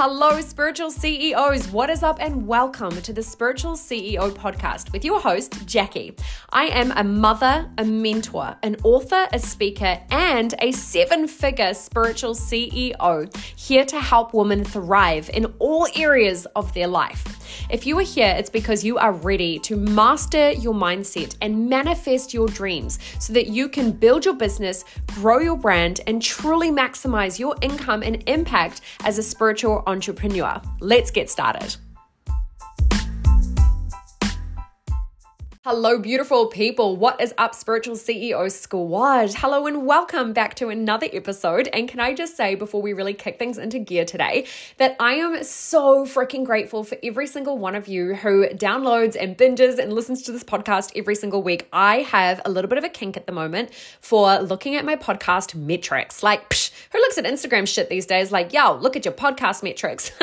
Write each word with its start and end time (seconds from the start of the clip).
Hello, 0.00 0.40
spiritual 0.42 0.92
CEOs. 0.92 1.70
What 1.72 1.90
is 1.90 2.04
up, 2.04 2.18
and 2.20 2.46
welcome 2.46 3.02
to 3.02 3.12
the 3.12 3.20
Spiritual 3.20 3.72
CEO 3.72 4.30
podcast 4.30 4.92
with 4.92 5.04
your 5.04 5.18
host, 5.18 5.66
Jacqui. 5.66 6.16
I 6.50 6.66
am 6.66 6.92
a 6.92 7.02
mother, 7.02 7.68
a 7.78 7.84
mentor, 7.84 8.54
an 8.62 8.76
author, 8.84 9.26
a 9.32 9.40
speaker, 9.40 10.00
and 10.12 10.54
a 10.60 10.70
seven 10.70 11.26
figure 11.26 11.74
spiritual 11.74 12.36
CEO 12.36 13.36
here 13.58 13.84
to 13.86 13.98
help 13.98 14.34
women 14.34 14.62
thrive 14.62 15.30
in 15.30 15.46
all 15.58 15.88
areas 15.96 16.46
of 16.54 16.72
their 16.74 16.86
life. 16.86 17.24
If 17.70 17.86
you 17.86 17.98
are 17.98 18.02
here, 18.02 18.34
it's 18.38 18.50
because 18.50 18.84
you 18.84 18.98
are 18.98 19.12
ready 19.12 19.58
to 19.60 19.76
master 19.76 20.52
your 20.52 20.74
mindset 20.74 21.36
and 21.40 21.68
manifest 21.68 22.34
your 22.34 22.48
dreams 22.48 22.98
so 23.18 23.32
that 23.32 23.48
you 23.48 23.68
can 23.68 23.92
build 23.92 24.24
your 24.24 24.34
business, 24.34 24.84
grow 25.14 25.38
your 25.38 25.56
brand, 25.56 26.00
and 26.06 26.22
truly 26.22 26.70
maximize 26.70 27.38
your 27.38 27.56
income 27.62 28.02
and 28.02 28.22
impact 28.28 28.80
as 29.04 29.18
a 29.18 29.22
spiritual 29.22 29.82
entrepreneur. 29.86 30.60
Let's 30.80 31.10
get 31.10 31.30
started. 31.30 31.76
Hello, 35.70 35.98
beautiful 35.98 36.46
people. 36.46 36.96
What 36.96 37.20
is 37.20 37.34
up, 37.36 37.54
Spiritual 37.54 37.96
CEO 37.96 38.50
Squad? 38.50 39.34
Hello, 39.34 39.66
and 39.66 39.84
welcome 39.84 40.32
back 40.32 40.54
to 40.54 40.70
another 40.70 41.08
episode. 41.12 41.68
And 41.74 41.86
can 41.86 42.00
I 42.00 42.14
just 42.14 42.38
say, 42.38 42.54
before 42.54 42.80
we 42.80 42.94
really 42.94 43.12
kick 43.12 43.38
things 43.38 43.58
into 43.58 43.78
gear 43.78 44.06
today, 44.06 44.46
that 44.78 44.96
I 44.98 45.16
am 45.16 45.44
so 45.44 46.06
freaking 46.06 46.46
grateful 46.46 46.84
for 46.84 46.96
every 47.02 47.26
single 47.26 47.58
one 47.58 47.74
of 47.74 47.86
you 47.86 48.14
who 48.14 48.48
downloads 48.48 49.14
and 49.14 49.36
binges 49.36 49.78
and 49.78 49.92
listens 49.92 50.22
to 50.22 50.32
this 50.32 50.42
podcast 50.42 50.92
every 50.96 51.14
single 51.14 51.42
week. 51.42 51.68
I 51.70 51.96
have 51.96 52.40
a 52.46 52.50
little 52.50 52.70
bit 52.70 52.78
of 52.78 52.84
a 52.84 52.88
kink 52.88 53.18
at 53.18 53.26
the 53.26 53.32
moment 53.32 53.74
for 54.00 54.38
looking 54.38 54.74
at 54.74 54.86
my 54.86 54.96
podcast 54.96 55.54
metrics. 55.54 56.22
Like, 56.22 56.48
psh, 56.48 56.72
who 56.92 56.98
looks 56.98 57.18
at 57.18 57.26
Instagram 57.26 57.68
shit 57.68 57.90
these 57.90 58.06
days? 58.06 58.32
Like, 58.32 58.54
yo, 58.54 58.76
look 58.76 58.96
at 58.96 59.04
your 59.04 59.12
podcast 59.12 59.62
metrics. 59.62 60.12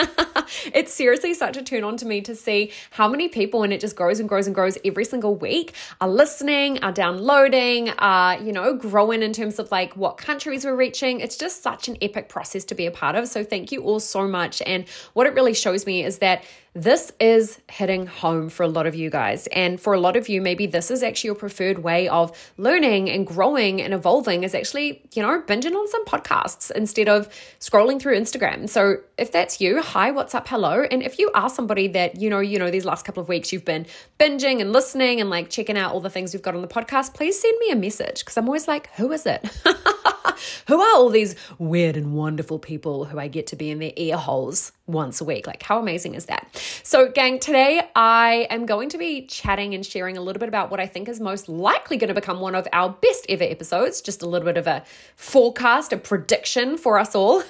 it's 0.73 0.91
seriously 0.91 1.35
such 1.35 1.55
a 1.55 1.61
turn 1.61 1.83
on 1.83 1.97
to 1.97 2.07
me 2.07 2.21
to 2.21 2.35
see 2.35 2.71
how 2.89 3.07
many 3.07 3.27
people, 3.27 3.61
and 3.61 3.71
it 3.71 3.79
just 3.79 3.95
grows 3.95 4.19
and 4.19 4.27
grows 4.27 4.47
and 4.47 4.55
grows 4.55 4.79
every 4.83 5.05
single 5.05 5.34
week 5.35 5.73
are 6.01 6.09
listening, 6.09 6.83
are 6.83 6.91
downloading, 6.91 7.89
are, 7.89 8.37
you 8.39 8.51
know, 8.51 8.73
growing 8.75 9.21
in 9.21 9.33
terms 9.33 9.59
of 9.59 9.71
like 9.71 9.95
what 9.95 10.17
countries 10.17 10.65
we're 10.65 10.75
reaching. 10.75 11.19
It's 11.19 11.37
just 11.37 11.61
such 11.61 11.87
an 11.87 11.97
epic 12.01 12.29
process 12.29 12.65
to 12.65 12.75
be 12.75 12.85
a 12.85 12.91
part 12.91 13.15
of. 13.15 13.27
So 13.27 13.43
thank 13.43 13.71
you 13.71 13.83
all 13.83 13.99
so 13.99 14.27
much. 14.27 14.61
And 14.65 14.87
what 15.13 15.27
it 15.27 15.33
really 15.33 15.53
shows 15.53 15.85
me 15.85 16.03
is 16.03 16.19
that 16.19 16.43
this 16.75 17.13
is 17.21 17.57
hitting 17.71 18.05
home 18.05 18.49
for 18.49 18.63
a 18.63 18.67
lot 18.67 18.85
of 18.85 18.93
you 18.93 19.09
guys. 19.09 19.47
And 19.47 19.79
for 19.79 19.93
a 19.93 19.99
lot 19.99 20.17
of 20.17 20.27
you, 20.27 20.41
maybe 20.41 20.67
this 20.67 20.91
is 20.91 21.03
actually 21.03 21.29
your 21.29 21.35
preferred 21.35 21.79
way 21.79 22.09
of 22.09 22.37
learning 22.57 23.09
and 23.09 23.25
growing 23.25 23.81
and 23.81 23.93
evolving 23.93 24.43
is 24.43 24.53
actually, 24.53 25.01
you 25.13 25.21
know, 25.21 25.41
binging 25.41 25.73
on 25.73 25.87
some 25.87 26.03
podcasts 26.03 26.71
instead 26.71 27.07
of 27.07 27.29
scrolling 27.61 27.97
through 27.97 28.19
Instagram. 28.19 28.67
So 28.67 28.97
if 29.17 29.31
that's 29.31 29.61
you, 29.61 29.81
hi, 29.81 30.11
what's 30.11 30.35
up, 30.35 30.49
hello. 30.49 30.85
And 30.91 31.01
if 31.01 31.17
you 31.17 31.31
are 31.33 31.49
somebody 31.49 31.87
that, 31.89 32.19
you 32.19 32.29
know, 32.29 32.39
you 32.39 32.59
know, 32.59 32.69
these 32.69 32.83
last 32.83 33.05
couple 33.05 33.23
of 33.23 33.29
weeks 33.29 33.53
you've 33.53 33.65
been 33.65 33.85
binging 34.19 34.59
and 34.59 34.73
listening 34.73 35.21
and 35.21 35.29
like 35.29 35.49
checking 35.49 35.77
out 35.77 35.93
all 35.93 36.01
the 36.01 36.09
things 36.09 36.33
we've 36.33 36.43
got 36.43 36.55
on 36.55 36.61
the 36.61 36.67
podcast, 36.67 37.13
please 37.13 37.39
send 37.39 37.57
me 37.59 37.71
a 37.71 37.75
message 37.77 38.19
because 38.19 38.35
I'm 38.35 38.47
always 38.49 38.67
like, 38.67 38.89
who 38.95 39.13
is 39.13 39.25
it? 39.25 39.49
who 40.67 40.79
are 40.79 40.95
all 40.95 41.09
these 41.09 41.35
weird 41.57 41.97
and 41.97 42.13
wonderful 42.13 42.59
people 42.59 43.05
who 43.05 43.19
I 43.19 43.27
get 43.27 43.47
to 43.47 43.55
be 43.55 43.69
in 43.71 43.79
their 43.79 43.93
ear 43.95 44.17
holes 44.17 44.71
once 44.87 45.21
a 45.21 45.25
week? 45.25 45.47
Like, 45.47 45.63
how 45.63 45.79
amazing 45.79 46.15
is 46.15 46.25
that? 46.25 46.47
So, 46.83 47.09
gang, 47.09 47.39
today 47.39 47.81
I 47.95 48.47
am 48.49 48.65
going 48.65 48.89
to 48.89 48.97
be 48.97 49.25
chatting 49.25 49.73
and 49.73 49.85
sharing 49.85 50.17
a 50.17 50.21
little 50.21 50.39
bit 50.39 50.49
about 50.49 50.71
what 50.71 50.79
I 50.79 50.87
think 50.87 51.09
is 51.09 51.19
most 51.19 51.49
likely 51.49 51.97
going 51.97 52.09
to 52.09 52.13
become 52.13 52.39
one 52.39 52.55
of 52.55 52.67
our 52.73 52.89
best 52.89 53.25
ever 53.29 53.43
episodes, 53.43 54.01
just 54.01 54.21
a 54.21 54.25
little 54.25 54.45
bit 54.45 54.57
of 54.57 54.67
a 54.67 54.83
forecast, 55.15 55.93
a 55.93 55.97
prediction 55.97 56.77
for 56.77 56.99
us 56.99 57.15
all. 57.15 57.43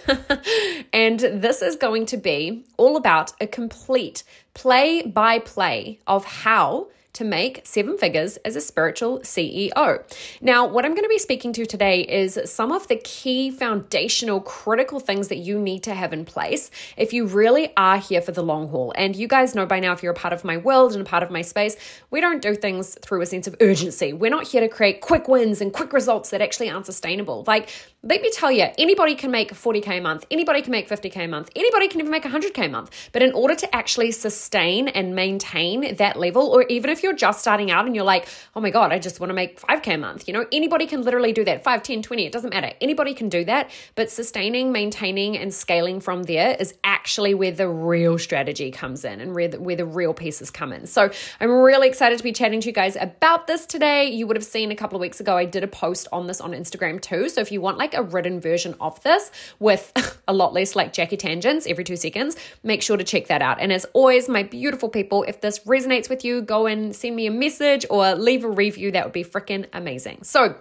and 0.93 1.19
this 1.19 1.61
is 1.61 1.75
going 1.75 2.05
to 2.07 2.17
be 2.17 2.65
all 2.77 2.97
about 2.97 3.33
a 3.41 3.47
complete 3.47 4.23
play 4.53 5.01
by 5.03 5.39
play 5.39 5.99
of 6.07 6.25
how 6.25 6.87
to 7.15 7.23
make 7.23 7.61
seven 7.63 7.97
figures 7.97 8.37
as 8.37 8.55
a 8.55 8.61
spiritual 8.61 9.19
CEO. 9.19 10.03
Now, 10.41 10.67
what 10.67 10.85
I'm 10.85 10.91
going 10.91 11.03
to 11.03 11.09
be 11.09 11.17
speaking 11.17 11.53
to 11.53 11.65
today 11.65 12.01
is 12.01 12.39
some 12.45 12.71
of 12.71 12.87
the 12.87 12.97
key 12.97 13.49
foundational 13.49 14.41
critical 14.41 14.99
things 14.99 15.29
that 15.29 15.37
you 15.37 15.59
need 15.59 15.83
to 15.83 15.93
have 15.93 16.13
in 16.13 16.25
place 16.25 16.69
if 16.97 17.13
you 17.13 17.25
really 17.25 17.73
are 17.77 17.97
here 17.97 18.21
for 18.21 18.31
the 18.31 18.43
long 18.43 18.69
haul. 18.69 18.93
And 18.95 19.15
you 19.15 19.27
guys 19.27 19.55
know 19.55 19.65
by 19.65 19.79
now, 19.79 19.93
if 19.93 20.03
you're 20.03 20.11
a 20.11 20.15
part 20.15 20.33
of 20.33 20.43
my 20.43 20.57
world 20.57 20.93
and 20.93 21.01
a 21.01 21.05
part 21.05 21.23
of 21.23 21.31
my 21.31 21.41
space, 21.41 21.75
we 22.11 22.21
don't 22.21 22.41
do 22.41 22.53
things 22.53 22.97
through 23.01 23.21
a 23.21 23.25
sense 23.25 23.47
of 23.47 23.55
urgency. 23.61 24.13
We're 24.13 24.31
not 24.31 24.47
here 24.47 24.61
to 24.61 24.67
create 24.67 25.01
quick 25.01 25.27
wins 25.27 25.61
and 25.61 25.73
quick 25.73 25.93
results 25.93 26.29
that 26.29 26.41
actually 26.41 26.69
aren't 26.69 26.85
sustainable. 26.85 27.43
Like, 27.47 27.69
let 28.07 28.21
me 28.21 28.29
tell 28.29 28.51
you, 28.51 28.67
anybody 28.77 29.15
can 29.15 29.31
make 29.31 29.51
40K 29.51 29.97
a 29.97 29.99
month, 29.99 30.27
anybody 30.29 30.61
can 30.61 30.69
make 30.69 30.87
50K 30.87 31.25
a 31.25 31.27
month, 31.27 31.49
anybody 31.55 31.87
can 31.87 31.99
even 31.99 32.11
make 32.11 32.21
100K 32.21 32.67
a 32.67 32.69
month. 32.69 32.91
But 33.11 33.23
in 33.23 33.33
order 33.33 33.55
to 33.55 33.75
actually 33.75 34.11
sustain 34.11 34.87
and 34.87 35.15
maintain 35.15 35.95
that 35.95 36.15
level, 36.15 36.43
or 36.49 36.65
even 36.69 36.91
if 36.91 37.01
you're 37.01 37.15
just 37.15 37.39
starting 37.39 37.71
out 37.71 37.87
and 37.87 37.95
you're 37.95 38.05
like, 38.05 38.27
oh 38.55 38.61
my 38.61 38.69
God, 38.69 38.91
I 38.91 38.99
just 38.99 39.19
want 39.19 39.31
to 39.31 39.33
make 39.33 39.59
5K 39.59 39.95
a 39.95 39.97
month. 39.97 40.27
You 40.27 40.35
know, 40.35 40.45
anybody 40.51 40.85
can 40.85 41.01
literally 41.01 41.33
do 41.33 41.43
that 41.45 41.63
5, 41.63 41.81
10, 41.81 42.03
20, 42.03 42.25
it 42.27 42.31
doesn't 42.31 42.53
matter. 42.53 42.73
Anybody 42.79 43.15
can 43.15 43.27
do 43.27 43.43
that. 43.45 43.71
But 43.95 44.11
sustaining, 44.11 44.71
maintaining, 44.71 45.35
and 45.35 45.51
scaling 45.51 45.99
from 45.99 46.23
there 46.23 46.55
is 46.59 46.75
actually 46.83 47.33
where 47.33 47.51
the 47.51 47.67
real 47.67 48.19
strategy 48.19 48.69
comes 48.69 49.03
in 49.03 49.19
and 49.19 49.33
where 49.33 49.47
the, 49.47 49.59
where 49.59 49.75
the 49.75 49.85
real 49.85 50.13
pieces 50.13 50.51
come 50.51 50.71
in. 50.71 50.85
So 50.85 51.09
I'm 51.39 51.49
really 51.49 51.87
excited 51.87 52.19
to 52.19 52.23
be 52.23 52.33
chatting 52.33 52.61
to 52.61 52.67
you 52.67 52.73
guys 52.73 52.95
about 52.97 53.47
this 53.47 53.65
today. 53.65 54.05
You 54.11 54.27
would 54.27 54.37
have 54.37 54.45
seen 54.45 54.69
a 54.69 54.75
couple 54.75 54.95
of 54.95 55.01
weeks 55.01 55.19
ago, 55.19 55.35
I 55.35 55.45
did 55.45 55.63
a 55.63 55.67
post 55.67 56.07
on 56.13 56.27
this 56.27 56.39
on 56.39 56.51
Instagram 56.51 57.01
too. 57.01 57.29
So 57.29 57.41
if 57.41 57.51
you 57.51 57.61
want 57.61 57.79
like 57.79 57.94
a 57.95 58.03
written 58.03 58.39
version 58.39 58.75
of 58.79 59.01
this 59.03 59.31
with 59.59 59.91
a 60.27 60.33
lot 60.33 60.53
less 60.53 60.75
like 60.75 60.93
Jacqui 60.93 61.17
tangents 61.17 61.65
every 61.67 61.83
two 61.83 61.95
seconds, 61.95 62.35
make 62.63 62.81
sure 62.81 62.97
to 62.97 63.03
check 63.03 63.27
that 63.27 63.41
out. 63.41 63.59
And 63.59 63.71
as 63.73 63.85
always, 63.93 64.29
my 64.29 64.43
beautiful 64.43 64.89
people, 64.89 65.23
if 65.23 65.41
this 65.41 65.59
resonates 65.59 66.09
with 66.09 66.23
you, 66.23 66.41
go 66.41 66.65
and 66.65 66.95
send 66.95 67.15
me 67.15 67.27
a 67.27 67.31
message 67.31 67.85
or 67.89 68.15
leave 68.15 68.43
a 68.43 68.49
review. 68.49 68.91
That 68.91 69.05
would 69.05 69.13
be 69.13 69.23
freaking 69.23 69.67
amazing. 69.73 70.19
So, 70.23 70.55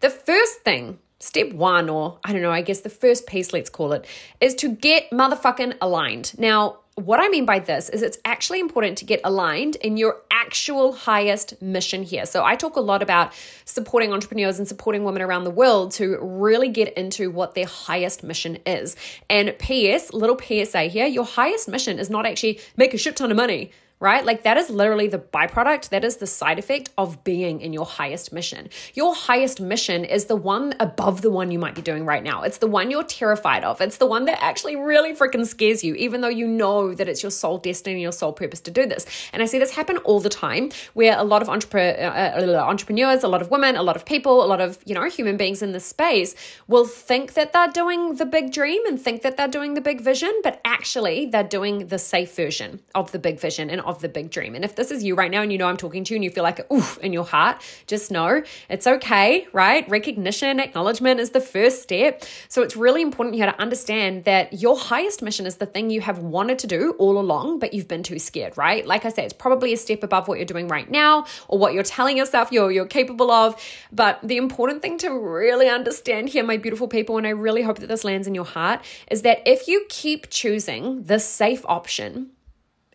the 0.00 0.10
first 0.10 0.60
thing 0.60 0.98
step 1.22 1.52
one, 1.52 1.88
or 1.88 2.18
I 2.24 2.32
don't 2.32 2.42
know, 2.42 2.50
I 2.50 2.62
guess 2.62 2.80
the 2.80 2.90
first 2.90 3.26
piece, 3.26 3.52
let's 3.52 3.70
call 3.70 3.92
it, 3.92 4.06
is 4.40 4.54
to 4.56 4.68
get 4.68 5.08
motherfucking 5.10 5.78
aligned. 5.80 6.36
Now, 6.36 6.80
what 6.96 7.20
I 7.20 7.28
mean 7.28 7.46
by 7.46 7.58
this 7.58 7.88
is 7.88 8.02
it's 8.02 8.18
actually 8.24 8.60
important 8.60 8.98
to 8.98 9.04
get 9.04 9.20
aligned 9.24 9.76
in 9.76 9.96
your 9.96 10.20
actual 10.30 10.92
highest 10.92 11.60
mission 11.62 12.02
here. 12.02 12.26
So, 12.26 12.44
I 12.44 12.54
talk 12.54 12.76
a 12.76 12.80
lot 12.80 13.02
about 13.02 13.32
supporting 13.64 14.12
entrepreneurs 14.12 14.58
and 14.58 14.68
supporting 14.68 15.04
women 15.04 15.22
around 15.22 15.44
the 15.44 15.50
world 15.50 15.92
to 15.92 16.18
really 16.20 16.68
get 16.68 16.92
into 16.94 17.30
what 17.30 17.54
their 17.54 17.66
highest 17.66 18.22
mission 18.22 18.58
is. 18.66 18.96
And 19.30 19.56
PS, 19.58 20.12
little 20.12 20.38
PSA 20.38 20.82
here, 20.84 21.06
your 21.06 21.24
highest 21.24 21.68
mission 21.68 21.98
is 21.98 22.10
not 22.10 22.26
actually 22.26 22.60
make 22.76 22.92
a 22.92 22.98
shit 22.98 23.16
ton 23.16 23.30
of 23.30 23.36
money 23.36 23.70
right? 24.02 24.24
Like 24.26 24.42
that 24.42 24.56
is 24.56 24.68
literally 24.68 25.06
the 25.06 25.20
byproduct, 25.20 25.90
that 25.90 26.02
is 26.02 26.16
the 26.16 26.26
side 26.26 26.58
effect 26.58 26.90
of 26.98 27.22
being 27.22 27.60
in 27.60 27.72
your 27.72 27.86
highest 27.86 28.32
mission. 28.32 28.68
Your 28.94 29.14
highest 29.14 29.60
mission 29.60 30.04
is 30.04 30.24
the 30.24 30.34
one 30.34 30.74
above 30.80 31.22
the 31.22 31.30
one 31.30 31.52
you 31.52 31.60
might 31.60 31.76
be 31.76 31.82
doing 31.82 32.04
right 32.04 32.24
now. 32.24 32.42
It's 32.42 32.58
the 32.58 32.66
one 32.66 32.90
you're 32.90 33.04
terrified 33.04 33.62
of. 33.62 33.80
It's 33.80 33.98
the 33.98 34.06
one 34.06 34.24
that 34.24 34.42
actually 34.42 34.74
really 34.74 35.14
freaking 35.14 35.46
scares 35.46 35.84
you, 35.84 35.94
even 35.94 36.20
though 36.20 36.28
you 36.28 36.48
know 36.48 36.92
that 36.94 37.08
it's 37.08 37.22
your 37.22 37.30
soul 37.30 37.58
destiny, 37.58 38.02
your 38.02 38.10
soul 38.10 38.32
purpose 38.32 38.60
to 38.62 38.72
do 38.72 38.86
this. 38.86 39.06
And 39.32 39.40
I 39.40 39.46
see 39.46 39.60
this 39.60 39.70
happen 39.70 39.98
all 39.98 40.18
the 40.18 40.28
time 40.28 40.70
where 40.94 41.16
a 41.16 41.22
lot 41.22 41.40
of 41.40 41.46
entrepre- 41.46 41.96
uh, 41.96 42.58
uh, 42.58 42.64
entrepreneurs, 42.68 43.22
a 43.22 43.28
lot 43.28 43.40
of 43.40 43.52
women, 43.52 43.76
a 43.76 43.84
lot 43.84 43.94
of 43.94 44.04
people, 44.04 44.44
a 44.44 44.48
lot 44.48 44.60
of, 44.60 44.78
you 44.84 44.96
know, 44.96 45.08
human 45.08 45.36
beings 45.36 45.62
in 45.62 45.70
this 45.70 45.86
space 45.86 46.34
will 46.66 46.86
think 46.86 47.34
that 47.34 47.52
they're 47.52 47.68
doing 47.68 48.16
the 48.16 48.26
big 48.26 48.52
dream 48.52 48.84
and 48.86 49.00
think 49.00 49.22
that 49.22 49.36
they're 49.36 49.46
doing 49.46 49.74
the 49.74 49.80
big 49.80 50.00
vision, 50.00 50.32
but 50.42 50.60
actually 50.64 51.26
they're 51.26 51.44
doing 51.44 51.86
the 51.86 52.00
safe 52.00 52.34
version 52.34 52.80
of 52.96 53.12
the 53.12 53.20
big 53.20 53.38
vision 53.38 53.70
and 53.70 53.80
of 53.92 54.00
the 54.00 54.08
big 54.08 54.30
dream. 54.30 54.54
And 54.54 54.64
if 54.64 54.74
this 54.74 54.90
is 54.90 55.04
you 55.04 55.14
right 55.14 55.30
now 55.30 55.42
and 55.42 55.52
you 55.52 55.58
know 55.58 55.68
I'm 55.68 55.76
talking 55.76 56.02
to 56.04 56.14
you 56.14 56.16
and 56.16 56.24
you 56.24 56.30
feel 56.30 56.42
like 56.42 56.60
oof 56.72 56.98
in 56.98 57.12
your 57.12 57.24
heart, 57.24 57.62
just 57.86 58.10
know 58.10 58.42
it's 58.68 58.86
okay, 58.86 59.46
right? 59.52 59.88
Recognition, 59.88 60.58
acknowledgement 60.58 61.20
is 61.20 61.30
the 61.30 61.40
first 61.40 61.82
step. 61.82 62.24
So 62.48 62.62
it's 62.62 62.76
really 62.76 63.02
important 63.02 63.36
here 63.36 63.46
to 63.46 63.60
understand 63.60 64.24
that 64.24 64.52
your 64.54 64.76
highest 64.78 65.22
mission 65.22 65.46
is 65.46 65.56
the 65.56 65.66
thing 65.66 65.90
you 65.90 66.00
have 66.00 66.18
wanted 66.18 66.58
to 66.60 66.66
do 66.66 66.94
all 66.98 67.18
along, 67.18 67.60
but 67.60 67.74
you've 67.74 67.88
been 67.88 68.02
too 68.02 68.18
scared, 68.18 68.56
right? 68.58 68.86
Like 68.86 69.04
I 69.04 69.10
say, 69.10 69.24
it's 69.24 69.32
probably 69.32 69.72
a 69.72 69.76
step 69.76 70.02
above 70.02 70.26
what 70.26 70.38
you're 70.38 70.46
doing 70.46 70.68
right 70.68 70.90
now 70.90 71.26
or 71.48 71.58
what 71.58 71.74
you're 71.74 71.82
telling 71.82 72.16
yourself 72.16 72.50
you're 72.50 72.72
you're 72.72 72.86
capable 72.86 73.30
of. 73.30 73.54
But 73.92 74.20
the 74.22 74.36
important 74.36 74.82
thing 74.82 74.98
to 74.98 75.10
really 75.10 75.68
understand 75.68 76.30
here, 76.30 76.44
my 76.44 76.56
beautiful 76.56 76.88
people, 76.88 77.18
and 77.18 77.26
I 77.26 77.30
really 77.30 77.62
hope 77.62 77.78
that 77.78 77.88
this 77.88 78.04
lands 78.04 78.26
in 78.26 78.34
your 78.34 78.44
heart, 78.44 78.80
is 79.10 79.22
that 79.22 79.42
if 79.46 79.68
you 79.68 79.84
keep 79.88 80.30
choosing 80.30 81.04
the 81.04 81.18
safe 81.18 81.64
option, 81.66 82.30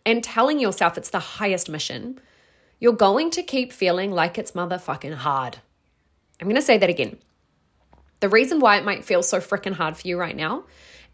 and 0.08 0.24
telling 0.24 0.58
yourself 0.58 0.96
it's 0.96 1.10
the 1.10 1.18
highest 1.18 1.68
mission, 1.68 2.18
you're 2.80 2.94
going 2.94 3.30
to 3.30 3.42
keep 3.42 3.74
feeling 3.74 4.10
like 4.10 4.38
it's 4.38 4.52
motherfucking 4.52 5.16
hard. 5.16 5.58
I'm 6.40 6.46
going 6.46 6.56
to 6.56 6.62
say 6.62 6.78
that 6.78 6.88
again. 6.88 7.18
The 8.20 8.30
reason 8.30 8.58
why 8.58 8.78
it 8.78 8.86
might 8.86 9.04
feel 9.04 9.22
so 9.22 9.38
freaking 9.38 9.74
hard 9.74 9.98
for 9.98 10.08
you 10.08 10.18
right 10.18 10.34
now 10.34 10.64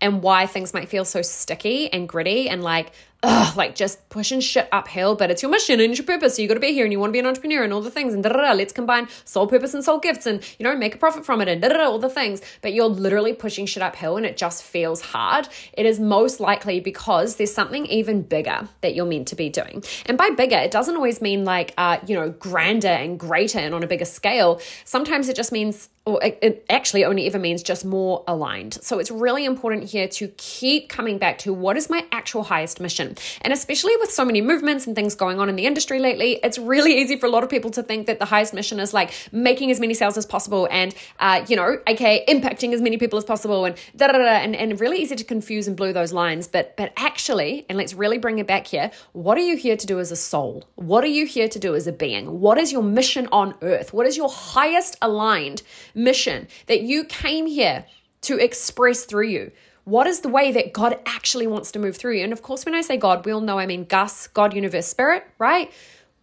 and 0.00 0.23
why 0.23 0.46
things 0.46 0.73
might 0.73 0.88
feel 0.88 1.05
so 1.05 1.23
sticky 1.23 1.93
and 1.93 2.08
gritty 2.08 2.49
and 2.49 2.62
like, 2.62 2.93
ugh, 3.25 3.56
like 3.56 3.75
just 3.75 4.09
pushing 4.09 4.41
shit 4.41 4.69
uphill, 4.71 5.17
but 5.17 5.31
it's 5.31 5.43
your 5.43 5.50
mission 5.50 5.81
and 5.81 5.91
it's 5.91 5.99
your 5.99 6.06
purpose. 6.06 6.37
So 6.37 6.43
you 6.43 6.49
got 6.49 6.55
to 6.55 6.61
be 6.61 6.73
here 6.73 6.85
and 6.85 6.93
you 6.93 7.00
want 7.00 7.11
to 7.11 7.12
be 7.12 7.21
an 7.21 7.26
entrepreneur 7.26 7.62
and 7.62 7.73
all 7.73 7.81
the 7.81 7.91
things 7.91 8.12
and. 8.12 8.25
Let's 8.35 8.73
combine 8.73 9.09
soul 9.25 9.47
purpose 9.47 9.75
and 9.75 9.85
soul 9.85 9.99
gifts 9.99 10.26
and, 10.26 10.43
you 10.59 10.65
know, 10.65 10.76
make 10.76 10.94
a 10.94 10.99
profit 10.99 11.25
from 11.25 11.41
it 11.41 11.49
and 11.49 11.65
all 11.65 11.99
the 11.99 12.09
things. 12.09 12.41
But 12.62 12.73
you're 12.73 12.88
literally 12.88 13.32
pushing 13.32 13.67
shit 13.67 13.82
uphill 13.82 14.17
and 14.17 14.26
it 14.26 14.37
just 14.37 14.62
feels 14.62 15.00
hard. 15.00 15.49
It 15.75 15.87
is 15.87 16.00
most 16.00 16.41
likely 16.41 16.81
because 16.81 17.37
there's 17.37 17.55
something 17.55 17.87
even 17.87 18.23
bigger 18.23 18.69
that 18.81 18.94
you're 18.94 19.06
meant 19.06 19.29
to 19.29 19.37
be 19.37 19.49
doing. 19.49 19.85
And 20.06 20.19
by 20.19 20.31
bigger, 20.31 20.56
it 20.56 20.71
doesn't 20.71 20.97
always 20.97 21.21
mean 21.21 21.44
like, 21.44 21.75
uh, 21.79 21.99
you 22.06 22.15
know, 22.15 22.31
grander 22.31 22.88
and 22.88 23.19
greater 23.19 23.59
and 23.59 23.75
on 23.75 23.82
a 23.82 23.87
bigger 23.87 24.05
scale. 24.05 24.61
Sometimes 24.85 25.29
it 25.29 25.37
just 25.37 25.53
means 25.53 25.88
or 26.06 26.20
it 26.22 26.66
actually 26.68 27.02
only 27.02 27.26
ever 27.26 27.38
means 27.38 27.62
just 27.62 27.82
more 27.82 28.24
aligned. 28.28 28.74
So 28.82 28.98
it's 28.98 29.10
really 29.10 29.46
important 29.46 29.84
here 29.84 30.06
to 30.08 30.28
keep 30.36 30.90
coming 30.90 31.16
back 31.16 31.38
to 31.38 31.52
what 31.54 31.78
is 31.78 31.88
my 31.88 32.04
actual 32.12 32.42
highest 32.42 32.78
mission. 32.78 33.16
And 33.40 33.54
especially 33.54 33.96
with 33.96 34.10
so 34.10 34.22
many 34.22 34.42
movements 34.42 34.86
and 34.86 34.94
things 34.94 35.14
going 35.14 35.40
on 35.40 35.48
in 35.48 35.56
the 35.56 35.64
industry 35.64 36.00
lately, 36.00 36.40
it's 36.42 36.58
really 36.58 37.00
easy 37.00 37.16
for 37.16 37.24
a 37.24 37.30
lot 37.30 37.42
of 37.42 37.48
people 37.48 37.70
to 37.70 37.82
think 37.82 38.06
that 38.06 38.18
the 38.18 38.26
highest 38.26 38.52
mission 38.52 38.80
is 38.80 38.92
like 38.92 39.14
making 39.32 39.70
as 39.70 39.80
many 39.80 39.94
sales 39.94 40.18
as 40.18 40.26
possible 40.26 40.68
and, 40.70 40.94
uh, 41.20 41.42
you 41.48 41.56
know, 41.56 41.78
aka 41.86 42.22
impacting 42.26 42.74
as 42.74 42.82
many 42.82 42.98
people 42.98 43.18
as 43.18 43.24
possible 43.24 43.64
and 43.64 43.74
da 43.96 44.08
da 44.08 44.18
da, 44.18 44.24
and, 44.24 44.54
and 44.54 44.78
really 44.80 44.98
easy 44.98 45.16
to 45.16 45.24
confuse 45.24 45.66
and 45.66 45.74
blur 45.74 45.94
those 45.94 46.12
lines. 46.12 46.46
But 46.46 46.76
but 46.76 46.92
actually, 46.98 47.64
and 47.70 47.78
let's 47.78 47.94
really 47.94 48.18
bring 48.18 48.38
it 48.38 48.46
back 48.46 48.66
here. 48.66 48.90
What 49.12 49.38
are 49.38 49.42
you 49.42 49.56
here 49.56 49.76
to 49.76 49.86
do 49.86 49.98
as 50.00 50.12
a 50.12 50.16
soul? 50.16 50.64
What 50.74 51.02
are 51.02 51.08
you 51.08 51.24
here 51.24 51.48
to 51.48 51.58
do 51.58 51.74
as 51.74 51.86
a 51.86 51.92
being? 51.92 52.40
What 52.40 52.58
is 52.58 52.72
your 52.72 52.82
mission 52.82 53.26
on 53.32 53.54
earth? 53.62 53.94
What 53.94 54.06
is 54.06 54.18
your 54.18 54.28
highest 54.28 54.98
aligned? 55.00 55.62
Mission 55.94 56.49
that 56.67 56.82
you 56.82 57.05
came 57.05 57.46
here 57.46 57.87
to 58.23 58.38
express 58.38 59.05
through 59.05 59.29
you? 59.29 59.52
What 59.85 60.06
is 60.06 60.20
the 60.20 60.29
way 60.29 60.50
that 60.52 60.73
God 60.73 60.99
actually 61.05 61.46
wants 61.46 61.70
to 61.73 61.79
move 61.79 61.96
through 61.96 62.17
you? 62.17 62.25
And 62.25 62.32
of 62.32 62.43
course, 62.43 62.64
when 62.64 62.75
I 62.75 62.81
say 62.81 62.96
God, 62.96 63.25
we 63.25 63.32
all 63.32 63.41
know 63.41 63.58
I 63.58 63.67
mean 63.67 63.85
Gus, 63.85 64.26
God, 64.29 64.55
universe, 64.55 64.87
spirit, 64.87 65.26
right? 65.38 65.70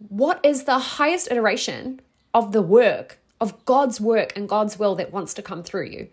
What 0.10 0.40
is 0.44 0.64
the 0.64 0.80
highest 0.80 1.30
iteration 1.30 2.02
of 2.34 2.54
the 2.54 2.62
work, 2.62 3.20
of 3.40 3.66
God's 3.66 4.02
work 4.02 4.34
and 4.36 4.50
God's 4.50 4.80
will 4.80 4.96
that 4.96 5.14
wants 5.14 5.36
to 5.36 5.44
come 5.44 5.62
through 5.62 5.86
you? 5.86 6.08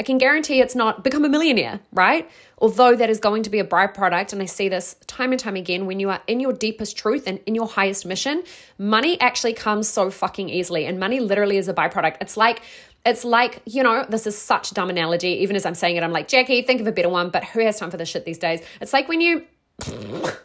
I 0.00 0.02
can 0.02 0.18
guarantee 0.18 0.60
it's 0.60 0.74
not 0.74 1.04
become 1.04 1.26
a 1.26 1.28
millionaire, 1.28 1.80
right? 1.92 2.30
Although 2.58 2.96
that 2.96 3.10
is 3.10 3.20
going 3.20 3.42
to 3.42 3.50
be 3.50 3.58
a 3.58 3.64
byproduct, 3.64 4.32
and 4.32 4.40
I 4.40 4.46
see 4.46 4.70
this 4.70 4.96
time 5.06 5.32
and 5.32 5.38
time 5.38 5.56
again 5.56 5.84
when 5.84 6.00
you 6.00 6.08
are 6.08 6.22
in 6.26 6.40
your 6.40 6.54
deepest 6.54 6.96
truth 6.96 7.24
and 7.26 7.38
in 7.44 7.54
your 7.54 7.66
highest 7.66 8.06
mission, 8.06 8.42
money 8.78 9.20
actually 9.20 9.52
comes 9.52 9.88
so 9.88 10.10
fucking 10.10 10.48
easily. 10.48 10.86
And 10.86 10.98
money 10.98 11.20
literally 11.20 11.58
is 11.58 11.68
a 11.68 11.74
byproduct. 11.74 12.16
It's 12.20 12.38
like 12.38 12.62
it's 13.04 13.24
like, 13.24 13.62
you 13.64 13.82
know, 13.82 14.04
this 14.08 14.26
is 14.26 14.36
such 14.36 14.70
a 14.70 14.74
dumb 14.74 14.90
analogy. 14.90 15.28
Even 15.42 15.56
as 15.56 15.64
I'm 15.64 15.74
saying 15.74 15.96
it, 15.96 16.02
I'm 16.02 16.12
like, 16.12 16.28
Jacqui, 16.28 16.66
think 16.66 16.80
of 16.80 16.86
a 16.86 16.92
better 16.92 17.08
one, 17.08 17.30
but 17.30 17.44
who 17.44 17.60
has 17.60 17.78
time 17.78 17.90
for 17.90 17.96
this 17.96 18.08
shit 18.08 18.24
these 18.24 18.38
days? 18.38 18.60
It's 18.80 18.92
like 18.92 19.08
when 19.08 19.20
you, 19.20 19.44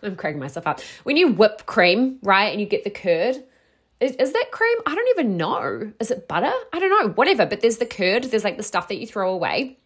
I'm 0.03 0.15
cracking 0.15 0.39
myself 0.39 0.65
up. 0.65 0.79
When 1.03 1.17
you 1.17 1.29
whip 1.29 1.65
cream, 1.65 2.19
right, 2.21 2.51
and 2.51 2.59
you 2.61 2.65
get 2.65 2.83
the 2.83 2.89
curd, 2.89 3.43
is, 3.99 4.15
is 4.15 4.33
that 4.33 4.51
cream? 4.51 4.77
I 4.85 4.95
don't 4.95 5.07
even 5.09 5.37
know. 5.37 5.91
Is 5.99 6.11
it 6.11 6.27
butter? 6.27 6.51
I 6.73 6.79
don't 6.79 6.89
know. 6.89 7.13
Whatever, 7.13 7.45
but 7.45 7.61
there's 7.61 7.77
the 7.77 7.85
curd, 7.85 8.25
there's 8.25 8.43
like 8.43 8.57
the 8.57 8.63
stuff 8.63 8.87
that 8.89 8.97
you 8.97 9.07
throw 9.07 9.33
away. 9.33 9.77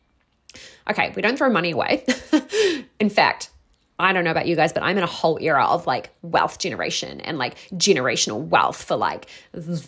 Okay, 0.90 1.14
we 1.16 1.22
don't 1.22 1.38
throw 1.38 1.50
money 1.50 1.72
away. 1.72 2.06
in 3.00 3.10
fact, 3.10 3.52
I 4.00 4.14
don't 4.14 4.24
know 4.24 4.32
about 4.32 4.48
you 4.48 4.56
guys, 4.56 4.72
but 4.72 4.82
I'm 4.82 4.98
in 4.98 5.04
a 5.04 5.08
whole 5.08 5.38
era 5.42 5.66
of 5.66 5.86
like 5.86 6.10
wealth 6.22 6.58
generation 6.58 7.20
and 7.22 7.38
like 7.38 7.56
generational 7.74 8.42
wealth 8.42 8.82
for 8.82 8.96
like 8.96 9.28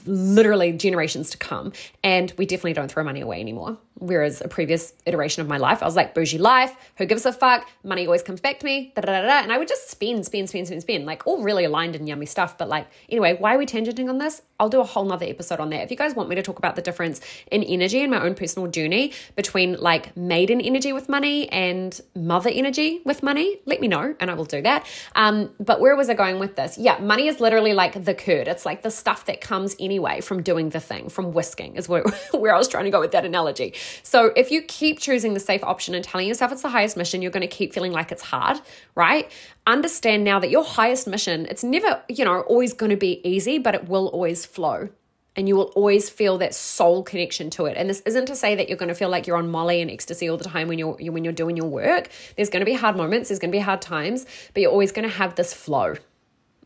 literally 0.06 0.74
generations 0.74 1.30
to 1.30 1.38
come. 1.38 1.72
And 2.04 2.34
we 2.38 2.46
definitely 2.46 2.74
don't 2.74 2.92
throw 2.92 3.06
money 3.06 3.22
away 3.22 3.40
anymore. 3.40 3.78
Whereas 3.96 4.42
a 4.42 4.48
previous 4.48 4.94
iteration 5.06 5.42
of 5.42 5.48
my 5.48 5.58
life, 5.58 5.82
I 5.82 5.86
was 5.86 5.96
like, 5.96 6.14
bougie 6.14 6.40
life, 6.40 6.76
who 6.98 7.06
gives 7.06 7.26
a 7.26 7.32
fuck? 7.32 7.68
Money 7.84 8.06
always 8.06 8.24
comes 8.24 8.42
back 8.42 8.60
to 8.60 8.66
me. 8.66 8.92
Da, 8.96 9.02
da, 9.02 9.22
da, 9.22 9.40
and 9.44 9.52
I 9.52 9.58
would 9.58 9.68
just 9.68 9.90
spend, 9.90 10.26
spend, 10.26 10.50
spend, 10.50 10.68
spend, 10.68 10.82
spend, 10.82 11.06
like 11.06 11.26
all 11.26 11.42
really 11.44 11.64
aligned 11.64 11.96
and 11.96 12.08
yummy 12.08 12.26
stuff. 12.26 12.58
But 12.58 12.68
like, 12.68 12.88
anyway, 13.10 13.38
why 13.38 13.56
are 13.56 13.58
we 13.58 13.66
tangenting 13.66 14.10
on 14.10 14.18
this? 14.18 14.42
I'll 14.62 14.70
do 14.70 14.80
a 14.80 14.86
whole 14.86 15.06
nother 15.06 15.26
episode 15.26 15.60
on 15.60 15.72
that. 15.72 15.82
If 15.82 15.90
you 15.90 15.98
guys 15.98 16.14
want 16.14 16.30
me 16.30 16.36
to 16.36 16.44
talk 16.44 16.60
about 16.60 16.76
the 16.76 16.84
difference 16.84 17.20
in 17.50 17.64
energy 17.64 18.02
in 18.02 18.12
my 18.12 18.22
own 18.22 18.36
personal 18.36 18.70
journey 18.70 19.12
between 19.36 19.74
like 19.78 20.16
maiden 20.16 20.62
energy 20.62 20.94
with 20.94 21.10
money 21.10 21.50
and 21.50 22.00
mother 22.16 22.52
energy 22.54 23.02
with 23.04 23.24
money, 23.24 23.60
let 23.66 23.82
me 23.82 23.88
know 23.88 24.16
and 24.20 24.30
I 24.30 24.36
will 24.36 24.46
do 24.46 24.62
that. 24.62 24.86
Um, 25.16 25.50
but 25.60 25.82
where 25.82 25.96
was 25.96 26.12
I 26.12 26.14
going 26.14 26.38
with 26.38 26.58
this? 26.58 26.78
Yeah, 26.78 27.00
money 27.00 27.28
is 27.28 27.40
literally 27.40 27.74
like 27.74 28.06
the 28.06 28.14
curd. 28.14 28.48
It's 28.48 28.64
like 28.64 28.84
the 28.84 28.92
stuff 28.92 29.26
that 29.26 29.42
comes 29.42 29.76
anyway 29.80 30.22
from 30.22 30.44
doing 30.44 30.70
the 30.70 30.80
thing, 30.80 31.10
from 31.10 31.34
whisking, 31.34 31.76
is 31.76 31.90
where, 31.90 32.04
where 32.32 32.54
I 32.54 32.58
was 32.60 32.68
trying 32.68 32.86
to 32.86 32.92
go 32.92 33.00
with 33.00 33.14
that 33.14 33.26
analogy. 33.26 33.74
So 34.04 34.32
if 34.36 34.52
you 34.52 34.62
keep 34.62 35.00
choosing 35.00 35.34
the 35.34 35.40
safe 35.40 35.64
option 35.64 35.96
and 35.96 36.06
telling 36.06 36.28
yourself 36.28 36.52
it's 36.52 36.62
the 36.62 36.70
highest 36.70 36.98
mission, 36.98 37.24
you're 37.24 37.32
going 37.32 37.42
to 37.42 37.48
keep 37.48 37.74
feeling 37.74 37.94
like 37.94 38.12
it's 38.12 38.22
hard, 38.22 38.62
right? 38.94 39.32
Understand 39.68 40.24
now 40.24 40.40
that 40.40 40.50
your 40.50 40.64
highest 40.64 41.08
mission, 41.08 41.46
it's 41.46 41.64
never, 41.64 42.02
you 42.10 42.26
know, 42.26 42.42
always 42.42 42.74
going 42.74 42.90
to 42.90 42.98
be 42.98 43.22
easy, 43.28 43.60
but 43.60 43.76
it 43.76 43.88
will 43.88 44.08
always 44.08 44.46
flow 44.46 44.90
and 45.36 45.48
you 45.48 45.56
will 45.56 45.72
always 45.76 46.10
feel 46.10 46.38
that 46.40 46.54
soul 46.54 47.04
connection 47.04 47.50
to 47.52 47.66
it. 47.66 47.78
And 47.78 47.90
this 47.90 48.02
isn't 48.06 48.26
to 48.26 48.36
say 48.36 48.56
that 48.56 48.68
you're 48.68 48.78
going 48.78 48.90
to 48.90 48.96
feel 48.96 49.10
like 49.10 49.28
you're 49.28 49.38
on 49.38 49.50
Molly 49.50 49.82
and 49.82 49.90
ecstasy 49.90 50.30
all 50.30 50.38
the 50.38 50.44
time 50.44 50.68
when 50.68 50.78
you're 50.78 50.94
when 50.94 51.24
you're 51.24 51.32
doing 51.32 51.56
your 51.56 51.68
work. 51.68 52.10
There's 52.36 52.50
going 52.50 52.62
to 52.62 52.66
be 52.66 52.74
hard 52.74 52.98
moments, 52.98 53.30
there's 53.30 53.40
going 53.40 53.52
to 53.52 53.58
be 53.58 53.62
hard 53.62 53.82
times, 53.82 54.26
but 54.54 54.62
you're 54.62 54.72
always 54.72 54.92
going 54.92 55.08
to 55.08 55.16
have 55.16 55.36
this 55.36 55.54
flow 55.54 55.96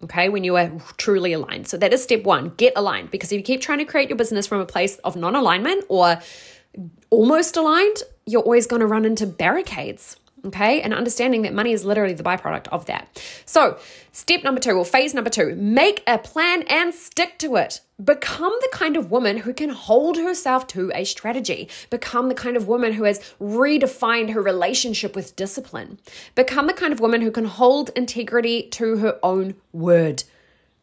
okay, 0.03 0.29
when 0.29 0.43
you 0.43 0.55
are 0.55 0.71
truly 0.97 1.33
aligned. 1.33 1.67
So 1.67 1.77
that 1.77 1.93
is 1.93 2.03
step 2.03 2.23
one 2.23 2.53
get 2.57 2.73
aligned 2.75 3.11
because 3.11 3.31
if 3.31 3.37
you 3.37 3.43
keep 3.43 3.61
trying 3.61 3.79
to 3.79 3.85
create 3.85 4.09
your 4.09 4.17
business 4.17 4.47
from 4.47 4.61
a 4.61 4.65
place 4.65 4.97
of 4.97 5.15
non 5.15 5.35
alignment 5.35 5.85
or 5.89 6.19
almost 7.09 7.57
aligned, 7.57 7.97
you're 8.25 8.41
always 8.41 8.67
going 8.67 8.81
to 8.81 8.87
run 8.87 9.05
into 9.05 9.25
barricades. 9.25 10.17
Okay, 10.45 10.79
and 10.81 10.93
understanding 10.93 11.41
that 11.41 11.55
money 11.55 11.71
is 11.71 11.85
literally 11.85 12.13
the 12.13 12.21
byproduct 12.21 12.67
of 12.67 12.85
that. 12.85 13.19
So, 13.45 13.79
step 14.11 14.43
number 14.43 14.61
two, 14.61 14.73
or 14.73 14.85
phase 14.85 15.15
number 15.15 15.31
two, 15.31 15.55
make 15.55 16.03
a 16.05 16.19
plan 16.19 16.61
and 16.63 16.93
stick 16.93 17.39
to 17.39 17.55
it. 17.55 17.81
Become 18.03 18.53
the 18.61 18.69
kind 18.71 18.95
of 18.95 19.09
woman 19.09 19.37
who 19.37 19.53
can 19.53 19.69
hold 19.69 20.17
herself 20.17 20.67
to 20.67 20.91
a 20.93 21.03
strategy. 21.03 21.67
Become 21.89 22.29
the 22.29 22.35
kind 22.35 22.55
of 22.55 22.67
woman 22.67 22.93
who 22.93 23.05
has 23.05 23.19
redefined 23.41 24.31
her 24.31 24.41
relationship 24.41 25.15
with 25.15 25.35
discipline. 25.35 25.97
Become 26.35 26.67
the 26.67 26.73
kind 26.73 26.93
of 26.93 26.99
woman 26.99 27.21
who 27.21 27.31
can 27.31 27.45
hold 27.45 27.89
integrity 27.95 28.63
to 28.69 28.97
her 28.97 29.17
own 29.23 29.55
word. 29.73 30.23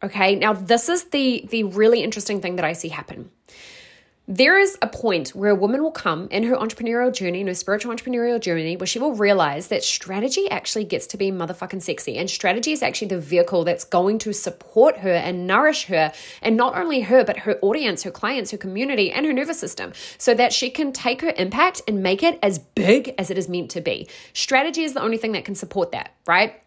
Okay, 0.03 0.35
now 0.35 0.51
this 0.51 0.89
is 0.89 1.05
the 1.05 1.47
the 1.49 1.63
really 1.63 2.03
interesting 2.03 2.41
thing 2.41 2.57
that 2.57 2.65
I 2.65 2.73
see 2.73 2.89
happen. 2.89 3.31
There 4.27 4.57
is 4.57 4.77
a 4.81 4.87
point 4.87 5.35
where 5.35 5.49
a 5.49 5.55
woman 5.55 5.83
will 5.83 5.91
come 5.91 6.29
in 6.31 6.43
her 6.43 6.55
entrepreneurial 6.55 7.13
journey, 7.13 7.41
in 7.41 7.47
her 7.47 7.53
spiritual 7.53 7.93
entrepreneurial 7.93 8.39
journey, 8.39 8.77
where 8.77 8.87
she 8.87 8.97
will 8.97 9.13
realize 9.13 9.67
that 9.67 9.83
strategy 9.83 10.49
actually 10.49 10.85
gets 10.85 11.05
to 11.07 11.17
be 11.17 11.29
motherfucking 11.29 11.81
sexy. 11.81 12.15
And 12.15 12.29
strategy 12.29 12.71
is 12.71 12.81
actually 12.81 13.09
the 13.09 13.19
vehicle 13.19 13.65
that's 13.65 13.83
going 13.83 14.19
to 14.19 14.31
support 14.31 14.99
her 14.99 15.11
and 15.11 15.45
nourish 15.45 15.87
her, 15.87 16.13
and 16.41 16.55
not 16.55 16.77
only 16.77 17.01
her, 17.01 17.25
but 17.25 17.39
her 17.39 17.59
audience, 17.61 18.03
her 18.03 18.11
clients, 18.11 18.51
her 18.51 18.57
community, 18.57 19.11
and 19.11 19.25
her 19.25 19.33
nervous 19.33 19.59
system, 19.59 19.91
so 20.17 20.33
that 20.33 20.53
she 20.53 20.69
can 20.69 20.93
take 20.93 21.19
her 21.19 21.33
impact 21.35 21.81
and 21.85 22.01
make 22.01 22.23
it 22.23 22.39
as 22.41 22.59
big 22.59 23.13
as 23.17 23.29
it 23.29 23.37
is 23.37 23.49
meant 23.49 23.71
to 23.71 23.81
be. 23.81 24.07
Strategy 24.31 24.83
is 24.83 24.93
the 24.93 25.01
only 25.01 25.17
thing 25.17 25.33
that 25.33 25.43
can 25.43 25.55
support 25.55 25.91
that, 25.91 26.13
right? 26.25 26.63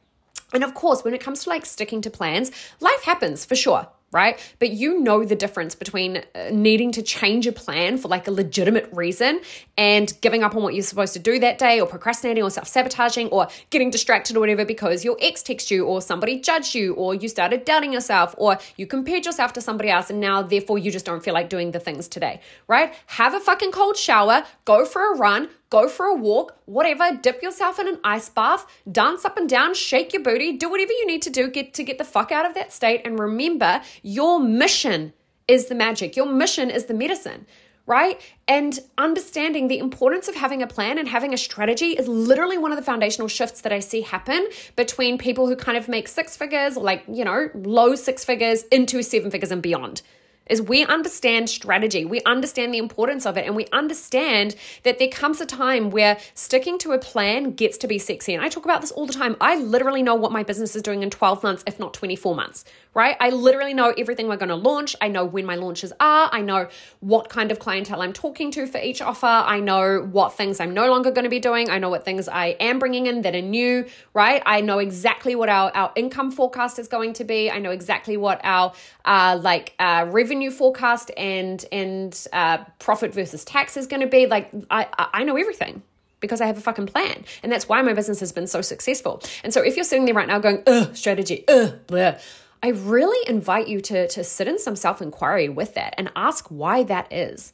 And 0.52 0.62
of 0.62 0.74
course, 0.74 1.04
when 1.04 1.14
it 1.14 1.22
comes 1.22 1.44
to 1.44 1.48
like 1.48 1.64
sticking 1.64 2.02
to 2.02 2.10
plans, 2.10 2.50
life 2.80 3.02
happens 3.04 3.46
for 3.46 3.56
sure 3.56 3.88
right? 4.12 4.38
But 4.58 4.70
you 4.70 5.00
know 5.00 5.24
the 5.24 5.34
difference 5.34 5.74
between 5.74 6.22
uh, 6.34 6.50
needing 6.52 6.92
to 6.92 7.02
change 7.02 7.46
a 7.46 7.52
plan 7.52 7.98
for 7.98 8.08
like 8.08 8.26
a 8.28 8.30
legitimate 8.30 8.88
reason 8.92 9.40
and 9.76 10.12
giving 10.20 10.42
up 10.42 10.54
on 10.54 10.62
what 10.62 10.74
you're 10.74 10.82
supposed 10.82 11.12
to 11.14 11.18
do 11.18 11.38
that 11.40 11.58
day 11.58 11.80
or 11.80 11.86
procrastinating 11.86 12.42
or 12.42 12.50
self 12.50 12.68
sabotaging 12.68 13.28
or 13.28 13.48
getting 13.70 13.90
distracted 13.90 14.36
or 14.36 14.40
whatever 14.40 14.64
because 14.64 15.04
your 15.04 15.16
ex 15.20 15.42
texted 15.42 15.70
you 15.70 15.84
or 15.84 16.00
somebody 16.00 16.40
judged 16.40 16.74
you 16.74 16.94
or 16.94 17.14
you 17.14 17.28
started 17.28 17.64
doubting 17.64 17.92
yourself 17.92 18.34
or 18.38 18.58
you 18.76 18.86
compared 18.86 19.26
yourself 19.26 19.52
to 19.52 19.60
somebody 19.60 19.90
else 19.90 20.08
and 20.08 20.20
now 20.20 20.40
therefore 20.40 20.78
you 20.78 20.90
just 20.90 21.04
don't 21.04 21.24
feel 21.24 21.34
like 21.34 21.48
doing 21.48 21.72
the 21.72 21.80
things 21.80 22.08
today, 22.08 22.40
right? 22.68 22.94
Have 23.06 23.34
a 23.34 23.40
fucking 23.40 23.72
cold 23.72 23.96
shower, 23.96 24.44
go 24.64 24.84
for 24.84 25.12
a 25.12 25.16
run, 25.16 25.48
go 25.70 25.88
for 25.88 26.06
a 26.06 26.14
walk, 26.14 26.56
whatever, 26.66 27.18
dip 27.20 27.42
yourself 27.42 27.78
in 27.78 27.88
an 27.88 27.98
ice 28.04 28.28
bath, 28.28 28.66
dance 28.90 29.24
up 29.24 29.36
and 29.36 29.48
down, 29.48 29.74
shake 29.74 30.12
your 30.12 30.22
booty, 30.22 30.56
do 30.56 30.68
whatever 30.68 30.92
you 30.92 31.06
need 31.06 31.22
to 31.22 31.30
do 31.30 31.48
get 31.48 31.74
to 31.74 31.82
get 31.82 31.98
the 31.98 32.04
fuck 32.04 32.32
out 32.32 32.46
of 32.46 32.54
that 32.54 32.72
state 32.72 33.02
and 33.04 33.18
remember 33.18 33.80
your 34.02 34.40
mission 34.40 35.12
is 35.48 35.66
the 35.66 35.74
magic. 35.74 36.16
Your 36.16 36.26
mission 36.26 36.70
is 36.70 36.86
the 36.86 36.94
medicine 36.94 37.46
right? 37.86 38.20
And 38.48 38.78
understanding 38.98 39.68
the 39.68 39.78
importance 39.78 40.28
of 40.28 40.34
having 40.34 40.60
a 40.60 40.66
plan 40.66 40.98
and 40.98 41.08
having 41.08 41.32
a 41.32 41.36
strategy 41.36 41.92
is 41.92 42.08
literally 42.08 42.58
one 42.58 42.72
of 42.72 42.76
the 42.76 42.82
foundational 42.82 43.28
shifts 43.28 43.60
that 43.62 43.72
I 43.72 43.78
see 43.78 44.02
happen 44.02 44.48
between 44.74 45.18
people 45.18 45.46
who 45.46 45.56
kind 45.56 45.78
of 45.78 45.88
make 45.88 46.08
six 46.08 46.36
figures 46.36 46.76
like, 46.76 47.04
you 47.08 47.24
know, 47.24 47.48
low 47.54 47.94
six 47.94 48.24
figures 48.24 48.64
into 48.64 49.02
seven 49.02 49.30
figures 49.30 49.52
and 49.52 49.62
beyond 49.62 50.02
is 50.48 50.62
we 50.62 50.84
understand 50.84 51.50
strategy. 51.50 52.04
We 52.04 52.20
understand 52.22 52.72
the 52.72 52.78
importance 52.78 53.26
of 53.26 53.36
it. 53.36 53.46
And 53.46 53.56
we 53.56 53.66
understand 53.72 54.56
that 54.82 54.98
there 54.98 55.08
comes 55.08 55.40
a 55.40 55.46
time 55.46 55.90
where 55.90 56.18
sticking 56.34 56.78
to 56.78 56.92
a 56.92 56.98
plan 56.98 57.52
gets 57.52 57.76
to 57.78 57.86
be 57.86 57.98
sexy. 57.98 58.34
And 58.34 58.44
I 58.44 58.48
talk 58.48 58.64
about 58.64 58.80
this 58.80 58.92
all 58.92 59.06
the 59.06 59.12
time. 59.12 59.36
I 59.40 59.56
literally 59.56 60.02
know 60.02 60.14
what 60.14 60.32
my 60.32 60.42
business 60.42 60.76
is 60.76 60.82
doing 60.82 61.02
in 61.02 61.10
12 61.10 61.42
months, 61.42 61.64
if 61.66 61.78
not 61.78 61.94
24 61.94 62.34
months, 62.34 62.64
right? 62.96 63.14
I 63.20 63.28
literally 63.28 63.74
know 63.74 63.92
everything 63.96 64.26
we're 64.26 64.38
going 64.38 64.48
to 64.48 64.56
launch. 64.56 64.96
I 65.02 65.08
know 65.08 65.26
when 65.26 65.44
my 65.44 65.54
launches 65.54 65.92
are. 66.00 66.30
I 66.32 66.40
know 66.40 66.68
what 67.00 67.28
kind 67.28 67.52
of 67.52 67.58
clientele 67.58 68.00
I'm 68.00 68.14
talking 68.14 68.50
to 68.52 68.66
for 68.66 68.78
each 68.78 69.02
offer. 69.02 69.26
I 69.26 69.60
know 69.60 70.00
what 70.00 70.32
things 70.32 70.60
I'm 70.60 70.72
no 70.72 70.88
longer 70.88 71.10
going 71.10 71.24
to 71.24 71.30
be 71.30 71.38
doing. 71.38 71.68
I 71.68 71.78
know 71.78 71.90
what 71.90 72.06
things 72.06 72.26
I 72.26 72.56
am 72.58 72.78
bringing 72.78 73.04
in 73.04 73.20
that 73.20 73.34
are 73.34 73.42
new, 73.42 73.84
right? 74.14 74.42
I 74.46 74.62
know 74.62 74.78
exactly 74.78 75.36
what 75.36 75.50
our, 75.50 75.70
our 75.76 75.92
income 75.94 76.32
forecast 76.32 76.78
is 76.78 76.88
going 76.88 77.12
to 77.14 77.24
be. 77.24 77.50
I 77.50 77.58
know 77.58 77.70
exactly 77.70 78.16
what 78.16 78.40
our 78.42 78.72
uh, 79.04 79.38
like 79.42 79.74
uh, 79.78 80.06
revenue 80.10 80.50
forecast 80.50 81.10
and 81.18 81.62
and 81.70 82.26
uh, 82.32 82.64
profit 82.78 83.12
versus 83.12 83.44
tax 83.44 83.76
is 83.76 83.86
going 83.86 84.00
to 84.00 84.06
be. 84.06 84.26
Like 84.26 84.50
I 84.70 84.86
I 85.12 85.24
know 85.24 85.36
everything 85.36 85.82
because 86.20 86.40
I 86.40 86.46
have 86.46 86.56
a 86.56 86.62
fucking 86.62 86.86
plan. 86.86 87.26
And 87.42 87.52
that's 87.52 87.68
why 87.68 87.82
my 87.82 87.92
business 87.92 88.20
has 88.20 88.32
been 88.32 88.46
so 88.46 88.62
successful. 88.62 89.22
And 89.44 89.52
so 89.52 89.62
if 89.62 89.76
you're 89.76 89.84
sitting 89.84 90.06
there 90.06 90.14
right 90.14 90.26
now 90.26 90.38
going, 90.38 90.62
ugh, 90.66 90.96
strategy, 90.96 91.44
ugh, 91.46 91.74
blah, 91.86 92.14
I 92.62 92.68
really 92.68 93.28
invite 93.28 93.68
you 93.68 93.80
to, 93.82 94.08
to 94.08 94.24
sit 94.24 94.48
in 94.48 94.58
some 94.58 94.76
self 94.76 95.02
inquiry 95.02 95.48
with 95.48 95.74
that 95.74 95.94
and 95.98 96.10
ask 96.16 96.46
why 96.48 96.82
that 96.84 97.12
is. 97.12 97.52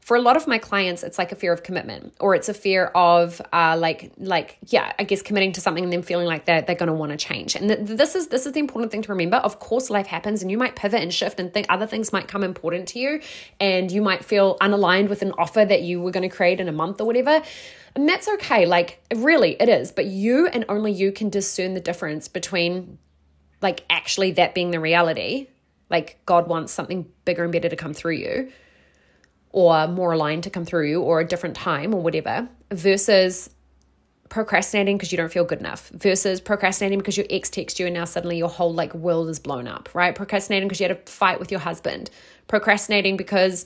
For 0.00 0.18
a 0.18 0.20
lot 0.20 0.36
of 0.36 0.46
my 0.46 0.58
clients, 0.58 1.02
it's 1.02 1.16
like 1.16 1.32
a 1.32 1.34
fear 1.34 1.50
of 1.50 1.62
commitment, 1.62 2.12
or 2.20 2.34
it's 2.34 2.50
a 2.50 2.54
fear 2.54 2.86
of 2.94 3.40
uh, 3.54 3.74
like 3.78 4.12
like 4.18 4.58
yeah, 4.66 4.92
I 4.98 5.04
guess 5.04 5.22
committing 5.22 5.52
to 5.52 5.62
something 5.62 5.82
and 5.82 5.90
then 5.90 6.02
feeling 6.02 6.26
like 6.26 6.44
they're 6.44 6.60
they're 6.60 6.76
going 6.76 6.88
to 6.88 6.92
want 6.92 7.12
to 7.12 7.16
change. 7.16 7.56
And 7.56 7.68
th- 7.70 7.98
this 7.98 8.14
is 8.14 8.28
this 8.28 8.44
is 8.44 8.52
the 8.52 8.60
important 8.60 8.92
thing 8.92 9.00
to 9.00 9.12
remember. 9.12 9.38
Of 9.38 9.60
course, 9.60 9.88
life 9.88 10.06
happens, 10.06 10.42
and 10.42 10.50
you 10.50 10.58
might 10.58 10.76
pivot 10.76 11.00
and 11.00 11.12
shift, 11.12 11.40
and 11.40 11.54
think 11.54 11.68
other 11.70 11.86
things 11.86 12.12
might 12.12 12.28
come 12.28 12.44
important 12.44 12.88
to 12.88 12.98
you, 12.98 13.22
and 13.58 13.90
you 13.90 14.02
might 14.02 14.22
feel 14.22 14.58
unaligned 14.58 15.08
with 15.08 15.22
an 15.22 15.32
offer 15.38 15.64
that 15.64 15.80
you 15.80 16.02
were 16.02 16.10
going 16.10 16.28
to 16.28 16.36
create 16.36 16.60
in 16.60 16.68
a 16.68 16.72
month 16.72 17.00
or 17.00 17.06
whatever. 17.06 17.42
And 17.94 18.06
that's 18.06 18.28
okay. 18.28 18.66
Like, 18.66 19.02
really, 19.14 19.56
it 19.58 19.70
is. 19.70 19.90
But 19.90 20.04
you 20.04 20.48
and 20.48 20.66
only 20.68 20.92
you 20.92 21.12
can 21.12 21.30
discern 21.30 21.72
the 21.72 21.80
difference 21.80 22.28
between 22.28 22.98
like 23.64 23.84
actually 23.90 24.30
that 24.32 24.54
being 24.54 24.70
the 24.70 24.78
reality, 24.78 25.48
like 25.90 26.20
God 26.26 26.46
wants 26.46 26.72
something 26.72 27.10
bigger 27.24 27.42
and 27.42 27.52
better 27.52 27.68
to 27.68 27.76
come 27.76 27.94
through 27.94 28.14
you, 28.14 28.52
or 29.50 29.88
more 29.88 30.12
aligned 30.12 30.44
to 30.44 30.50
come 30.50 30.64
through 30.64 30.88
you, 30.88 31.02
or 31.02 31.18
a 31.18 31.26
different 31.26 31.56
time, 31.56 31.92
or 31.92 32.00
whatever, 32.00 32.48
versus 32.70 33.50
procrastinating 34.28 34.96
because 34.96 35.12
you 35.12 35.18
don't 35.18 35.32
feel 35.32 35.44
good 35.44 35.60
enough 35.60 35.90
versus 35.90 36.40
procrastinating 36.40 36.98
because 36.98 37.16
your 37.16 37.26
ex 37.30 37.50
texts 37.50 37.78
you 37.78 37.86
and 37.86 37.94
now 37.94 38.04
suddenly 38.04 38.36
your 38.36 38.48
whole 38.48 38.72
like 38.72 38.92
world 38.94 39.28
is 39.28 39.38
blown 39.38 39.68
up 39.68 39.88
right? 39.94 40.14
Procrastinating 40.14 40.66
because 40.66 40.80
you 40.80 40.88
had 40.88 40.96
a 40.96 41.00
fight 41.10 41.38
with 41.38 41.50
your 41.50 41.60
husband. 41.60 42.10
Procrastinating 42.48 43.16
because 43.16 43.64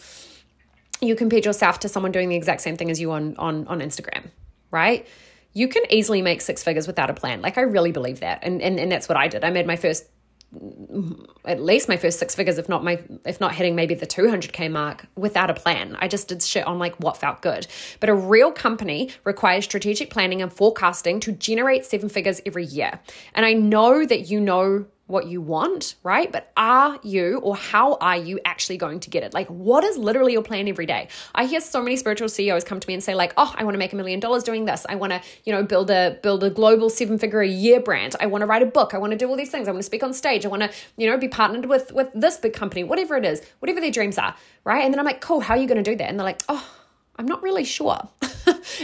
you 1.00 1.14
compared 1.14 1.44
yourself 1.44 1.78
to 1.80 1.88
someone 1.88 2.12
doing 2.12 2.28
the 2.28 2.36
exact 2.36 2.60
same 2.60 2.76
thing 2.76 2.90
as 2.90 3.00
you 3.00 3.10
on 3.12 3.36
on 3.36 3.66
on 3.68 3.80
instagram 3.80 4.24
right 4.70 5.06
you 5.52 5.68
can 5.68 5.82
easily 5.90 6.22
make 6.22 6.40
six 6.40 6.62
figures 6.62 6.86
without 6.86 7.10
a 7.10 7.14
plan. 7.14 7.40
Like 7.42 7.58
I 7.58 7.62
really 7.62 7.92
believe 7.92 8.20
that. 8.20 8.40
And 8.42 8.62
and, 8.62 8.78
and 8.78 8.90
that's 8.90 9.08
what 9.08 9.16
I 9.18 9.28
did. 9.28 9.44
I 9.44 9.50
made 9.50 9.66
my 9.66 9.76
first 9.76 10.06
mm, 10.54 11.26
at 11.44 11.60
least 11.62 11.88
my 11.88 11.96
first 11.96 12.18
six 12.18 12.34
figures 12.34 12.58
if 12.58 12.68
not 12.68 12.84
my 12.84 13.02
if 13.24 13.40
not 13.40 13.54
hitting 13.54 13.74
maybe 13.74 13.94
the 13.94 14.06
200k 14.06 14.70
mark 14.70 15.06
without 15.14 15.50
a 15.50 15.54
plan 15.54 15.94
i 16.00 16.08
just 16.08 16.28
did 16.28 16.42
shit 16.42 16.66
on 16.66 16.78
like 16.78 16.96
what 16.96 17.18
felt 17.18 17.42
good 17.42 17.66
but 18.00 18.08
a 18.08 18.14
real 18.14 18.50
company 18.50 19.10
requires 19.24 19.64
strategic 19.64 20.08
planning 20.08 20.40
and 20.40 20.50
forecasting 20.50 21.20
to 21.20 21.32
generate 21.32 21.84
seven 21.84 22.08
figures 22.08 22.40
every 22.46 22.64
year 22.64 22.98
and 23.34 23.44
i 23.44 23.52
know 23.52 24.06
that 24.06 24.30
you 24.30 24.40
know 24.40 24.86
what 25.08 25.26
you 25.26 25.40
want, 25.40 25.96
right? 26.02 26.30
But 26.30 26.52
are 26.56 27.00
you 27.02 27.38
or 27.38 27.56
how 27.56 27.94
are 27.94 28.16
you 28.16 28.38
actually 28.44 28.76
going 28.76 29.00
to 29.00 29.10
get 29.10 29.22
it? 29.24 29.34
Like, 29.34 29.48
what 29.48 29.82
is 29.82 29.96
literally 29.96 30.34
your 30.34 30.42
plan 30.42 30.68
every 30.68 30.86
day? 30.86 31.08
I 31.34 31.46
hear 31.46 31.60
so 31.60 31.82
many 31.82 31.96
spiritual 31.96 32.28
CEOs 32.28 32.62
come 32.62 32.78
to 32.78 32.86
me 32.86 32.94
and 32.94 33.02
say, 33.02 33.14
like, 33.14 33.32
oh, 33.36 33.52
I 33.56 33.64
want 33.64 33.74
to 33.74 33.78
make 33.78 33.92
a 33.92 33.96
million 33.96 34.20
dollars 34.20 34.44
doing 34.44 34.66
this. 34.66 34.84
I 34.88 34.94
want 34.94 35.12
to, 35.14 35.22
you 35.44 35.52
know, 35.52 35.62
build 35.62 35.90
a 35.90 36.18
build 36.22 36.44
a 36.44 36.50
global 36.50 36.90
seven 36.90 37.18
figure 37.18 37.40
a 37.40 37.48
year 37.48 37.80
brand. 37.80 38.14
I 38.20 38.26
want 38.26 38.42
to 38.42 38.46
write 38.46 38.62
a 38.62 38.66
book. 38.66 38.92
I 38.94 38.98
want 38.98 39.12
to 39.12 39.18
do 39.18 39.28
all 39.28 39.36
these 39.36 39.50
things. 39.50 39.66
I 39.66 39.72
want 39.72 39.80
to 39.80 39.86
speak 39.86 40.02
on 40.02 40.12
stage. 40.12 40.44
I 40.44 40.48
want 40.48 40.62
to, 40.62 40.70
you 40.96 41.10
know, 41.10 41.16
be 41.16 41.28
partnered 41.28 41.66
with 41.66 41.90
with 41.92 42.10
this 42.14 42.36
big 42.36 42.52
company, 42.52 42.84
whatever 42.84 43.16
it 43.16 43.24
is, 43.24 43.42
whatever 43.60 43.80
their 43.80 43.90
dreams 43.90 44.18
are, 44.18 44.36
right? 44.64 44.84
And 44.84 44.92
then 44.92 45.00
I'm 45.00 45.06
like, 45.06 45.22
cool, 45.22 45.40
how 45.40 45.54
are 45.54 45.58
you 45.58 45.66
going 45.66 45.82
to 45.82 45.90
do 45.90 45.96
that? 45.96 46.08
And 46.08 46.18
they're 46.20 46.26
like, 46.26 46.42
oh, 46.48 46.68
I'm 47.16 47.26
not 47.26 47.42
really 47.42 47.64
sure. 47.64 48.08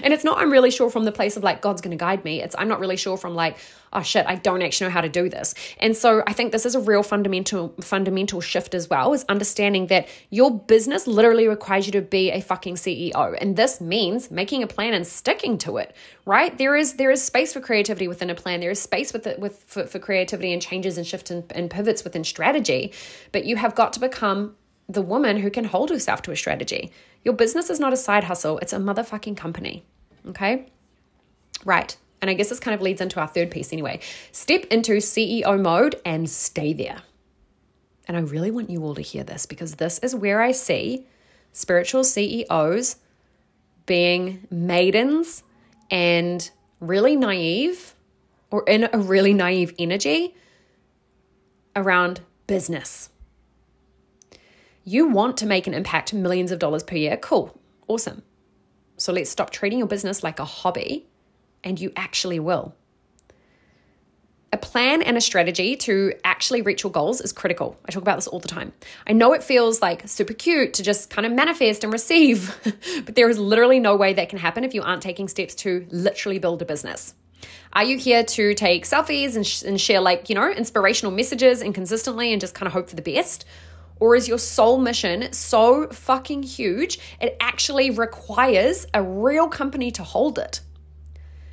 and 0.03 0.13
it's 0.13 0.25
not 0.25 0.39
I'm 0.39 0.51
really 0.51 0.71
sure 0.71 0.91
from 0.91 1.05
the 1.05 1.13
place 1.13 1.37
of 1.37 1.43
like 1.43 1.61
God's 1.61 1.81
going 1.81 1.97
to 1.97 2.03
guide 2.03 2.25
me. 2.25 2.43
It's 2.43 2.55
I'm 2.59 2.69
not 2.69 2.81
really 2.81 2.97
sure 2.97 3.17
from 3.17 3.35
like 3.35 3.59
oh 3.95 4.03
shit, 4.03 4.27
I 4.27 4.35
don't 4.35 4.61
actually 4.63 4.89
know 4.89 4.93
how 4.93 5.01
to 5.01 5.09
do 5.09 5.29
this. 5.29 5.55
And 5.79 5.97
so 5.97 6.23
I 6.27 6.33
think 6.33 6.53
this 6.53 6.67
is 6.67 6.75
a 6.75 6.81
real 6.81 7.03
fundamental 7.03 7.75
fundamental 7.81 8.41
shift 8.41 8.75
as 8.75 8.91
well 8.91 9.13
is 9.13 9.25
understanding 9.29 9.87
that 9.87 10.09
your 10.31 10.51
business 10.51 11.07
literally 11.07 11.49
requires 11.49 11.87
you 11.87 11.93
to 11.93 12.03
be 12.03 12.31
a 12.31 12.41
fucking 12.41 12.75
CEO. 12.75 13.37
And 13.41 13.57
this 13.57 13.81
means 13.81 14.31
making 14.31 14.63
a 14.63 14.67
plan 14.67 14.95
and 14.95 15.07
sticking 15.07 15.59
to 15.59 15.77
it, 15.77 15.95
right? 16.27 16.57
There 16.59 16.77
is 16.77 16.95
there 16.95 17.11
is 17.11 17.23
space 17.23 17.53
for 17.53 17.61
creativity 17.61 18.09
within 18.09 18.31
a 18.31 18.35
plan. 18.35 18.61
There 18.61 18.71
is 18.71 18.83
space 18.83 19.13
with 19.13 19.27
it 19.27 19.39
with 19.39 19.63
for, 19.67 19.87
for 19.87 19.99
creativity 19.99 20.53
and 20.53 20.61
changes 20.61 20.99
and 20.99 21.07
shifts 21.07 21.31
and, 21.31 21.51
and 21.53 21.71
pivots 21.71 22.05
within 22.05 22.25
strategy. 22.25 22.93
But 23.33 23.45
you 23.45 23.57
have 23.57 23.75
got 23.75 23.93
to 23.95 24.01
become 24.01 24.57
the 24.89 25.03
woman 25.03 25.39
who 25.39 25.51
can 25.51 25.65
hold 25.65 25.91
herself 25.91 26.23
to 26.23 26.31
a 26.31 26.37
strategy. 26.37 26.93
Your 27.25 27.35
business 27.35 27.71
is 27.71 27.81
not 27.81 27.93
a 27.93 27.97
side 27.97 28.25
hustle, 28.25 28.59
it's 28.59 28.73
a 28.73 28.79
motherfucking 28.79 29.37
company. 29.37 29.85
Okay? 30.29 30.67
Right. 31.65 31.97
And 32.21 32.31
I 32.31 32.35
guess 32.35 32.49
this 32.49 32.61
kind 32.61 32.75
of 32.75 32.81
leads 32.81 33.01
into 33.01 33.21
our 33.21 33.27
third 33.27 33.51
piece 33.51 33.73
anyway. 33.73 34.01
Step 34.33 34.65
into 34.71 34.93
CEO 34.95 35.61
mode 35.61 35.97
and 36.05 36.29
stay 36.29 36.73
there. 36.73 37.03
And 38.07 38.17
I 38.17 38.21
really 38.21 38.51
want 38.51 38.71
you 38.71 38.83
all 38.83 38.95
to 38.95 39.03
hear 39.03 39.25
this 39.25 39.47
because 39.47 39.77
this 39.77 39.99
is 39.99 40.15
where 40.15 40.41
I 40.41 40.53
see 40.53 41.07
spiritual 41.53 42.05
CEOs 42.05 42.97
being 43.87 44.47
maidens 44.51 45.43
and 45.91 46.51
really 46.81 47.17
naive 47.17 47.95
or 48.51 48.65
in 48.65 48.89
a 48.93 48.99
really 48.99 49.33
naive 49.33 49.75
energy 49.79 50.35
around 51.75 52.21
business. 52.47 53.11
You 54.85 55.09
want 55.09 55.39
to 55.39 55.47
make 55.47 55.67
an 55.67 55.75
impact 55.75 56.13
millions 56.13 56.53
of 56.53 56.59
dollars 56.59 56.83
per 56.83 56.97
year. 56.97 57.17
Cool. 57.17 57.59
Awesome. 57.89 58.23
So 58.97 59.13
let's 59.13 59.31
stop 59.31 59.51
treating 59.51 59.79
your 59.79 59.89
business 59.89 60.23
like 60.23 60.39
a 60.39 60.45
hobby 60.45 61.07
and 61.65 61.81
you 61.81 61.93
actually 61.97 62.39
will. 62.39 62.75
A 64.53 64.57
plan 64.57 65.03
and 65.03 65.17
a 65.17 65.21
strategy 65.21 65.75
to 65.79 66.13
actually 66.23 66.63
reach 66.63 66.85
your 66.85 66.93
goals 66.93 67.21
is 67.21 67.33
critical. 67.33 67.77
I 67.87 67.91
talk 67.91 68.03
about 68.03 68.19
this 68.19 68.29
all 68.29 68.39
the 68.39 68.47
time. 68.47 68.73
I 69.05 69.13
know 69.13 69.33
it 69.33 69.43
feels 69.43 69.83
like 69.83 70.07
super 70.07 70.33
cute 70.33 70.75
to 70.75 70.83
just 70.85 71.11
kind 71.11 71.27
of 71.27 71.33
manifest 71.33 71.83
and 71.83 71.93
receive, 71.93 72.57
but 73.05 73.17
there 73.17 73.29
is 73.29 73.37
literally 73.37 73.81
no 73.81 73.97
way 73.97 74.13
that 74.13 74.29
can 74.29 74.39
happen 74.39 74.63
if 74.63 74.73
you 74.73 74.83
aren't 74.83 75.03
taking 75.03 75.27
steps 75.27 75.57
to 75.57 75.85
literally 75.91 76.39
build 76.39 76.63
a 76.63 76.65
business. 76.65 77.15
Are 77.73 77.83
you 77.83 77.99
here 77.99 78.23
to 78.23 78.55
take 78.55 78.85
selfies 78.85 79.35
and, 79.35 79.45
sh- 79.45 79.63
and 79.63 79.81
share, 79.81 80.01
like, 80.01 80.29
you 80.29 80.37
know, 80.37 80.49
inspirational 80.49 81.11
messages 81.11 81.61
and 81.61 81.75
consistently 81.75 82.31
and 82.31 82.41
just 82.41 82.55
kind 82.55 82.69
of 82.69 82.73
hope 82.73 82.89
for 82.89 82.95
the 82.95 83.03
best? 83.03 83.45
Or 84.01 84.17
is 84.17 84.29
your 84.29 84.39
soul 84.39 84.79
mission 84.79 85.33
so 85.33 85.89
fucking 85.89 86.43
huge, 86.43 86.99
it 87.21 87.37
actually 87.41 87.91
requires 87.91 88.87
a 88.93 89.03
real 89.03 89.49
company 89.49 89.91
to 89.93 90.03
hold 90.03 90.39
it? 90.39 90.61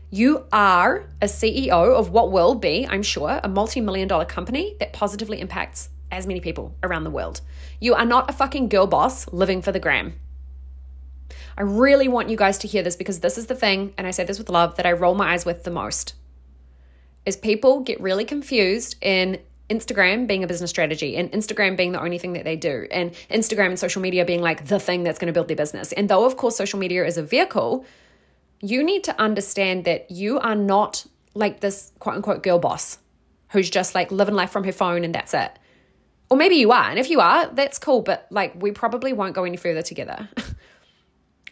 You 0.10 0.45
are 0.51 1.07
a 1.21 1.25
CEO 1.25 1.69
of 1.69 2.10
what 2.10 2.31
will 2.31 2.55
be, 2.55 2.86
I'm 2.86 3.03
sure, 3.03 3.39
a 3.43 3.48
multi 3.48 3.79
million 3.79 4.07
dollar 4.07 4.25
company 4.25 4.75
that 4.79 4.91
positively 4.91 5.39
impacts 5.39 5.89
as 6.12 6.27
many 6.27 6.41
people 6.41 6.75
around 6.83 7.05
the 7.05 7.10
world. 7.10 7.39
You 7.79 7.95
are 7.95 8.05
not 8.05 8.29
a 8.29 8.33
fucking 8.33 8.67
girl 8.67 8.88
boss 8.88 9.31
living 9.31 9.62
for 9.62 9.71
the 9.71 9.79
gram. 9.79 10.19
I 11.57 11.62
really 11.62 12.07
want 12.07 12.29
you 12.29 12.36
guys 12.36 12.57
to 12.60 12.67
hear 12.67 12.83
this 12.83 12.95
because 12.95 13.21
this 13.21 13.38
is 13.38 13.48
the 13.48 13.55
thing, 13.55 13.93
and 13.98 14.05
I 14.05 14.12
say 14.12 14.24
this 14.24 14.38
with 14.38 14.50
love, 14.50 14.75
that 14.75 14.86
I 14.86 14.91
roll 14.91 15.15
my 15.15 15.33
eyes 15.33 15.45
with 15.45 15.63
the 15.63 15.71
most. 15.71 16.15
Is 17.25 17.38
people 17.38 17.81
get 17.81 18.01
really 18.01 18.25
confused 18.25 18.95
in 19.01 19.39
Instagram 19.71 20.27
being 20.27 20.43
a 20.43 20.47
business 20.47 20.69
strategy 20.69 21.15
and 21.15 21.31
Instagram 21.31 21.77
being 21.77 21.93
the 21.93 22.01
only 22.01 22.17
thing 22.17 22.33
that 22.33 22.43
they 22.43 22.57
do, 22.57 22.87
and 22.91 23.13
Instagram 23.29 23.67
and 23.67 23.79
social 23.79 24.01
media 24.01 24.25
being 24.25 24.41
like 24.41 24.65
the 24.65 24.79
thing 24.79 25.03
that's 25.03 25.17
going 25.17 25.27
to 25.27 25.33
build 25.33 25.47
their 25.47 25.55
business. 25.55 25.93
And 25.93 26.09
though, 26.09 26.25
of 26.25 26.35
course, 26.37 26.57
social 26.57 26.77
media 26.77 27.05
is 27.05 27.17
a 27.17 27.23
vehicle, 27.23 27.85
you 28.61 28.83
need 28.83 29.05
to 29.05 29.19
understand 29.19 29.85
that 29.85 30.11
you 30.11 30.39
are 30.39 30.55
not 30.55 31.05
like 31.33 31.61
this 31.61 31.91
quote 31.99 32.15
unquote 32.15 32.43
girl 32.43 32.59
boss 32.59 32.99
who's 33.51 33.69
just 33.69 33.95
like 33.95 34.11
living 34.11 34.35
life 34.35 34.51
from 34.51 34.63
her 34.65 34.71
phone 34.71 35.03
and 35.03 35.15
that's 35.15 35.33
it. 35.33 35.51
Or 36.29 36.37
maybe 36.37 36.55
you 36.55 36.71
are. 36.71 36.89
And 36.89 36.99
if 36.99 37.09
you 37.09 37.19
are, 37.19 37.47
that's 37.47 37.79
cool, 37.79 38.01
but 38.01 38.27
like 38.29 38.53
we 38.61 38.71
probably 38.71 39.13
won't 39.13 39.35
go 39.35 39.43
any 39.43 39.57
further 39.57 39.81
together. 39.81 40.29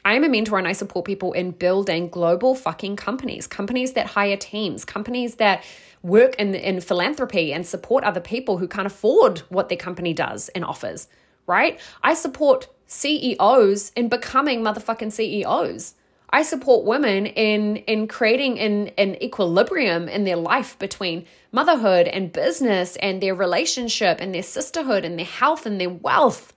I 0.06 0.14
am 0.14 0.24
a 0.24 0.30
mentor 0.30 0.58
and 0.58 0.68
I 0.68 0.72
support 0.72 1.06
people 1.06 1.34
in 1.34 1.52
building 1.52 2.10
global 2.10 2.56
fucking 2.56 2.96
companies, 2.96 3.48
companies 3.48 3.94
that 3.94 4.08
hire 4.08 4.38
teams, 4.38 4.86
companies 4.86 5.36
that 5.36 5.64
work 6.02 6.36
in, 6.36 6.56
in 6.56 6.80
philanthropy 6.82 7.54
and 7.54 7.66
support 7.66 8.04
other 8.04 8.22
people 8.22 8.58
who 8.58 8.68
can't 8.68 8.88
afford 8.88 9.40
what 9.50 9.70
their 9.70 9.78
company 9.78 10.14
does 10.14 10.50
and 10.50 10.64
offers, 10.64 11.08
right? 11.46 11.80
I 12.04 12.14
support 12.14 12.70
CEOs 12.88 13.92
in 13.96 14.10
becoming 14.10 14.62
motherfucking 14.62 15.12
CEOs. 15.12 15.96
I 16.32 16.44
support 16.44 16.86
women 16.86 17.26
in 17.26 17.78
in 17.78 18.08
creating 18.08 18.60
an, 18.60 18.90
an 19.00 19.22
equilibrium 19.22 20.08
in 20.08 20.26
their 20.26 20.36
life 20.36 20.78
between 20.78 21.26
motherhood 21.52 22.08
and 22.08 22.32
business 22.32 22.96
and 22.98 23.22
their 23.22 23.34
relationship 23.34 24.22
and 24.22 24.34
their 24.34 24.44
sisterhood 24.44 25.06
and 25.06 25.18
their 25.18 25.26
health 25.26 25.66
and 25.66 25.82
their 25.82 25.90
wealth. 25.90 26.54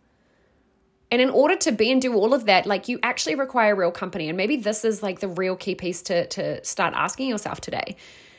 And 1.10 1.22
in 1.22 1.30
order 1.30 1.56
to 1.56 1.72
be 1.72 1.90
and 1.90 2.00
do 2.00 2.14
all 2.14 2.34
of 2.34 2.46
that, 2.46 2.66
like 2.66 2.88
you 2.88 2.98
actually 3.02 3.34
require 3.34 3.72
a 3.72 3.76
real 3.76 3.90
company. 3.90 4.28
And 4.28 4.36
maybe 4.36 4.56
this 4.56 4.84
is 4.84 5.02
like 5.02 5.20
the 5.20 5.28
real 5.28 5.56
key 5.56 5.74
piece 5.74 6.02
to 6.02 6.26
to 6.28 6.62
start 6.64 6.92
asking 6.94 7.30
yourself 7.30 7.60
today 7.60 7.96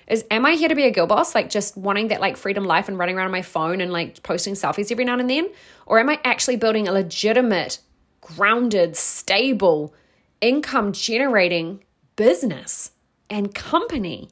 is 0.07 0.25
am 0.31 0.45
I 0.45 0.53
here 0.53 0.69
to 0.69 0.75
be 0.75 0.83
a 0.83 0.91
girl 0.91 1.07
boss, 1.07 1.35
like 1.35 1.49
just 1.49 1.77
wanting 1.77 2.09
that 2.09 2.21
like 2.21 2.37
freedom 2.37 2.65
life 2.65 2.87
and 2.87 2.97
running 2.97 3.17
around 3.17 3.25
on 3.25 3.31
my 3.31 3.41
phone 3.41 3.81
and 3.81 3.91
like 3.91 4.21
posting 4.23 4.53
selfies 4.53 4.91
every 4.91 5.05
now 5.05 5.17
and 5.17 5.29
then? 5.29 5.49
Or 5.85 5.99
am 5.99 6.09
I 6.09 6.19
actually 6.23 6.57
building 6.57 6.87
a 6.87 6.91
legitimate, 6.91 7.79
grounded, 8.21 8.95
stable, 8.95 9.93
income 10.41 10.91
generating 10.91 11.83
business 12.15 12.91
and 13.29 13.53
company? 13.53 14.29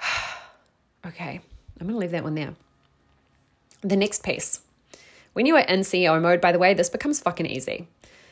okay, 1.06 1.40
I'm 1.80 1.88
to 1.88 1.96
leave 1.96 2.12
that 2.12 2.24
one 2.24 2.34
there. 2.34 2.54
The 3.82 3.96
next 3.96 4.22
piece. 4.22 4.60
When 5.34 5.46
you 5.46 5.56
are 5.56 5.62
in 5.62 5.80
CEO 5.80 6.20
mode, 6.22 6.40
by 6.40 6.52
the 6.52 6.60
way, 6.60 6.74
this 6.74 6.88
becomes 6.88 7.20
fucking 7.20 7.46
easy. 7.46 7.88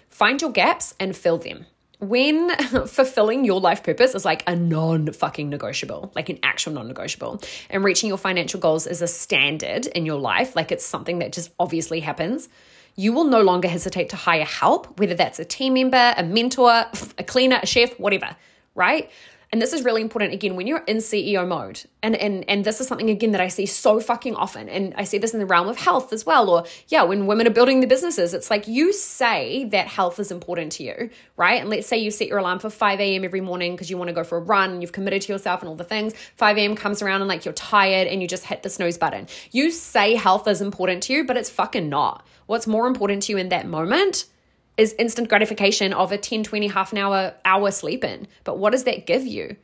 Find 0.08 0.40
your 0.40 0.52
gaps 0.52 0.94
and 1.00 1.16
fill 1.16 1.38
them 1.38 1.66
when 2.02 2.50
fulfilling 2.86 3.44
your 3.44 3.60
life 3.60 3.84
purpose 3.84 4.14
is 4.14 4.24
like 4.24 4.42
a 4.48 4.56
non 4.56 5.12
fucking 5.12 5.48
negotiable, 5.48 6.10
like 6.14 6.28
an 6.28 6.38
actual 6.42 6.72
non 6.72 6.88
negotiable, 6.88 7.40
and 7.70 7.84
reaching 7.84 8.08
your 8.08 8.18
financial 8.18 8.58
goals 8.58 8.86
is 8.86 9.00
a 9.00 9.06
standard 9.06 9.86
in 9.86 10.04
your 10.04 10.18
life, 10.18 10.56
like 10.56 10.72
it's 10.72 10.84
something 10.84 11.20
that 11.20 11.32
just 11.32 11.52
obviously 11.60 12.00
happens, 12.00 12.48
you 12.96 13.12
will 13.12 13.24
no 13.24 13.40
longer 13.40 13.68
hesitate 13.68 14.08
to 14.10 14.16
hire 14.16 14.44
help, 14.44 14.98
whether 14.98 15.14
that's 15.14 15.38
a 15.38 15.44
team 15.44 15.74
member, 15.74 16.14
a 16.16 16.24
mentor, 16.24 16.70
a 17.18 17.24
cleaner, 17.24 17.60
a 17.62 17.66
chef, 17.66 17.98
whatever, 18.00 18.34
right? 18.74 19.08
And 19.52 19.60
this 19.60 19.74
is 19.74 19.84
really 19.84 20.00
important 20.00 20.32
again 20.32 20.56
when 20.56 20.66
you're 20.66 20.82
in 20.84 20.96
CEO 20.96 21.46
mode. 21.46 21.82
And 22.02 22.16
and 22.16 22.42
and 22.48 22.64
this 22.64 22.80
is 22.80 22.88
something 22.88 23.10
again 23.10 23.32
that 23.32 23.40
I 23.42 23.48
see 23.48 23.66
so 23.66 24.00
fucking 24.00 24.34
often. 24.34 24.70
And 24.70 24.94
I 24.96 25.04
see 25.04 25.18
this 25.18 25.34
in 25.34 25.40
the 25.40 25.46
realm 25.46 25.68
of 25.68 25.76
health 25.76 26.10
as 26.10 26.24
well. 26.24 26.48
Or 26.48 26.64
yeah, 26.88 27.02
when 27.02 27.26
women 27.26 27.46
are 27.46 27.50
building 27.50 27.80
their 27.80 27.88
businesses, 27.88 28.32
it's 28.32 28.50
like 28.50 28.66
you 28.66 28.94
say 28.94 29.64
that 29.64 29.88
health 29.88 30.18
is 30.18 30.32
important 30.32 30.72
to 30.72 30.84
you, 30.84 31.10
right? 31.36 31.60
And 31.60 31.68
let's 31.68 31.86
say 31.86 31.98
you 31.98 32.10
set 32.10 32.28
your 32.28 32.38
alarm 32.38 32.60
for 32.60 32.70
5 32.70 32.98
a.m. 32.98 33.24
every 33.24 33.42
morning 33.42 33.72
because 33.72 33.90
you 33.90 33.98
want 33.98 34.08
to 34.08 34.14
go 34.14 34.24
for 34.24 34.38
a 34.38 34.40
run, 34.40 34.70
and 34.70 34.80
you've 34.80 34.92
committed 34.92 35.20
to 35.22 35.32
yourself 35.32 35.60
and 35.60 35.68
all 35.68 35.76
the 35.76 35.84
things. 35.84 36.14
5 36.36 36.56
a.m. 36.56 36.74
comes 36.74 37.02
around 37.02 37.20
and 37.20 37.28
like 37.28 37.44
you're 37.44 37.52
tired 37.52 38.08
and 38.08 38.22
you 38.22 38.28
just 38.28 38.44
hit 38.44 38.62
the 38.62 38.70
snooze 38.70 38.96
button. 38.96 39.28
You 39.50 39.70
say 39.70 40.14
health 40.14 40.48
is 40.48 40.62
important 40.62 41.02
to 41.04 41.12
you, 41.12 41.24
but 41.24 41.36
it's 41.36 41.50
fucking 41.50 41.90
not. 41.90 42.26
What's 42.46 42.66
more 42.66 42.86
important 42.86 43.24
to 43.24 43.32
you 43.32 43.38
in 43.38 43.50
that 43.50 43.66
moment 43.66 44.24
is 44.76 44.94
instant 44.98 45.28
gratification 45.28 45.92
of 45.92 46.12
a 46.12 46.18
10, 46.18 46.44
20, 46.44 46.68
half 46.68 46.92
an 46.92 46.98
hour, 46.98 47.34
hour 47.44 47.70
sleep 47.70 48.04
in. 48.04 48.26
But 48.44 48.58
what 48.58 48.70
does 48.70 48.84
that 48.84 49.06
give 49.06 49.26
you? 49.26 49.56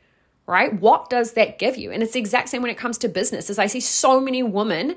Right? 0.45 0.73
What 0.79 1.09
does 1.09 1.33
that 1.33 1.59
give 1.59 1.77
you? 1.77 1.91
And 1.91 2.01
it's 2.01 2.13
the 2.13 2.19
exact 2.19 2.49
same 2.49 2.61
when 2.61 2.71
it 2.71 2.77
comes 2.77 2.97
to 2.99 3.09
business, 3.09 3.49
as 3.49 3.59
I 3.59 3.67
see 3.67 3.79
so 3.79 4.19
many 4.19 4.41
women 4.41 4.95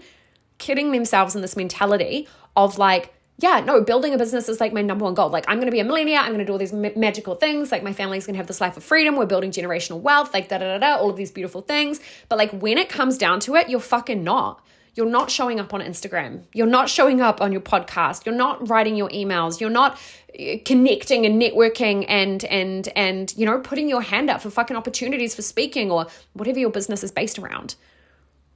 kidding 0.58 0.92
themselves 0.92 1.34
in 1.34 1.42
this 1.42 1.56
mentality 1.56 2.28
of 2.56 2.78
like, 2.78 3.12
yeah, 3.38 3.60
no, 3.60 3.82
building 3.82 4.14
a 4.14 4.18
business 4.18 4.48
is 4.48 4.60
like 4.60 4.72
my 4.72 4.82
number 4.82 5.04
one 5.04 5.14
goal. 5.14 5.28
Like, 5.28 5.44
I'm 5.48 5.56
going 5.56 5.66
to 5.66 5.72
be 5.72 5.80
a 5.80 5.84
millionaire. 5.84 6.20
I'm 6.20 6.28
going 6.28 6.38
to 6.38 6.44
do 6.44 6.52
all 6.52 6.58
these 6.58 6.72
ma- 6.72 6.90
magical 6.94 7.34
things. 7.34 7.72
Like, 7.72 7.82
my 7.82 7.92
family's 7.92 8.26
going 8.26 8.34
to 8.34 8.38
have 8.38 8.46
this 8.46 8.60
life 8.60 8.76
of 8.76 8.84
freedom. 8.84 9.16
We're 9.16 9.26
building 9.26 9.50
generational 9.50 10.00
wealth, 10.00 10.32
like, 10.32 10.48
da 10.48 10.58
da 10.58 10.78
da 10.78 10.78
da, 10.78 11.00
all 11.00 11.10
of 11.10 11.16
these 11.16 11.32
beautiful 11.32 11.60
things. 11.62 12.00
But, 12.28 12.38
like, 12.38 12.52
when 12.52 12.78
it 12.78 12.88
comes 12.88 13.18
down 13.18 13.40
to 13.40 13.56
it, 13.56 13.68
you're 13.68 13.80
fucking 13.80 14.22
not. 14.22 14.64
You're 14.94 15.06
not 15.06 15.30
showing 15.30 15.58
up 15.58 15.72
on 15.72 15.80
Instagram. 15.80 16.44
You're 16.52 16.66
not 16.66 16.88
showing 16.88 17.20
up 17.20 17.40
on 17.40 17.50
your 17.50 17.62
podcast. 17.62 18.26
You're 18.26 18.34
not 18.34 18.68
writing 18.68 18.94
your 18.94 19.08
emails. 19.08 19.60
You're 19.60 19.70
not 19.70 19.98
uh, 20.38 20.56
connecting 20.64 21.24
and 21.24 21.40
networking 21.40 22.04
and 22.08 22.44
and 22.44 22.88
and 22.88 23.32
you 23.36 23.46
know 23.46 23.58
putting 23.60 23.88
your 23.88 24.02
hand 24.02 24.28
up 24.28 24.42
for 24.42 24.50
fucking 24.50 24.76
opportunities 24.76 25.34
for 25.34 25.42
speaking 25.42 25.90
or 25.90 26.06
whatever 26.34 26.58
your 26.58 26.70
business 26.70 27.02
is 27.02 27.10
based 27.10 27.38
around. 27.38 27.74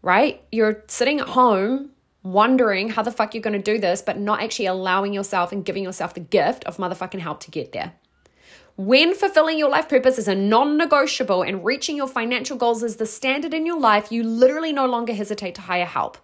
Right? 0.03 0.43
You're 0.53 0.85
sitting 0.89 1.21
at 1.21 1.29
home 1.29 1.91
wondering 2.23 2.91
how 2.91 3.03
the 3.03 3.13
fuck 3.13 3.35
you're 3.35 3.43
going 3.43 3.61
to 3.61 3.73
do 3.73 3.79
this 3.79 4.03
but 4.03 4.19
not 4.19 4.43
actually 4.43 4.67
allowing 4.67 5.13
yourself 5.13 5.53
and 5.53 5.65
giving 5.65 5.85
yourself 5.85 6.13
the 6.13 6.21
gift 6.21 6.65
of 6.65 6.77
motherfucking 6.77 7.21
help 7.21 7.41
to 7.41 7.51
get 7.51 7.73
there. 7.73 7.93
When 8.79 9.15
fulfilling 9.15 9.59
your 9.59 9.71
life 9.71 9.89
purpose 9.89 10.19
is 10.19 10.29
a 10.29 10.35
non 10.35 10.77
negotiable 10.77 11.43
and 11.43 11.65
reaching 11.65 11.97
your 11.97 12.07
financial 12.07 12.59
goals 12.59 12.83
is 12.83 12.97
the 12.97 13.07
standard 13.07 13.55
in 13.55 13.65
your 13.65 13.81
life, 13.81 14.13
you 14.13 14.23
literally 14.23 14.71
no 14.71 14.85
longer 14.85 15.15
hesitate 15.15 15.55
to 15.55 15.63
hire 15.63 15.87
help. 15.87 16.19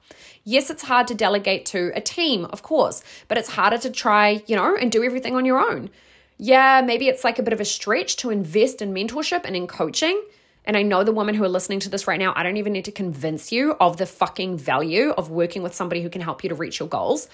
Yes, 0.45 0.69
it's 0.69 0.83
hard 0.83 1.07
to 1.07 1.15
delegate 1.15 1.65
to 1.67 1.93
a 1.95 2.03
team, 2.03 2.45
of 2.45 2.63
course, 2.63 3.03
but 3.29 3.39
it's 3.39 3.49
harder 3.49 3.79
to 3.79 3.91
try, 3.91 4.43
you 4.47 4.55
know, 4.55 4.77
and 4.77 4.93
do 4.93 5.03
everything 5.03 5.35
on 5.35 5.47
your 5.47 5.61
own. 5.61 5.89
Yeah, 6.37 6.83
maybe 6.85 7.09
it's 7.09 7.25
like 7.25 7.39
a 7.39 7.43
bit 7.43 7.55
of 7.55 7.61
a 7.61 7.65
stretch 7.65 8.17
to 8.19 8.29
invest 8.29 8.83
in 8.83 8.93
mentorship 8.93 9.47
and 9.47 9.57
in 9.57 9.67
coaching. 9.67 10.23
And 10.67 10.77
I 10.77 10.83
know 10.83 11.05
the 11.05 11.13
women 11.13 11.35
who 11.35 11.45
are 11.45 11.49
listening 11.49 11.81
to 11.81 11.89
this 11.89 12.07
right 12.07 12.21
now, 12.21 12.35
I 12.37 12.43
don't 12.43 12.59
even 12.59 12.75
need 12.75 12.85
to 12.85 12.93
convince 12.93 13.51
you 13.51 13.77
of 13.81 13.97
the 13.97 14.05
fucking 14.05 14.59
value 14.59 15.11
of 15.11 15.31
working 15.31 15.63
with 15.63 15.75
somebody 15.75 16.03
who 16.03 16.11
can 16.11 16.21
help 16.21 16.45
you 16.45 16.51
to 16.51 16.55
reach 16.55 16.81
your 16.81 16.89
goals. 16.89 17.29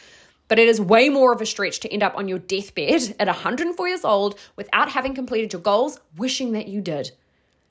But 0.48 0.58
it 0.58 0.68
is 0.68 0.80
way 0.80 1.08
more 1.10 1.32
of 1.32 1.40
a 1.40 1.46
stretch 1.46 1.80
to 1.80 1.92
end 1.92 2.02
up 2.02 2.16
on 2.16 2.26
your 2.26 2.38
deathbed 2.38 3.14
at 3.20 3.26
104 3.28 3.88
years 3.88 4.04
old 4.04 4.38
without 4.56 4.90
having 4.90 5.14
completed 5.14 5.52
your 5.52 5.62
goals, 5.62 6.00
wishing 6.16 6.52
that 6.52 6.68
you 6.68 6.80
did. 6.80 7.12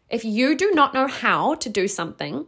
If 0.09 0.23
you 0.23 0.55
do 0.55 0.71
not 0.71 0.93
know 0.93 1.07
how 1.07 1.55
to 1.55 1.69
do 1.69 1.87
something, 1.87 2.47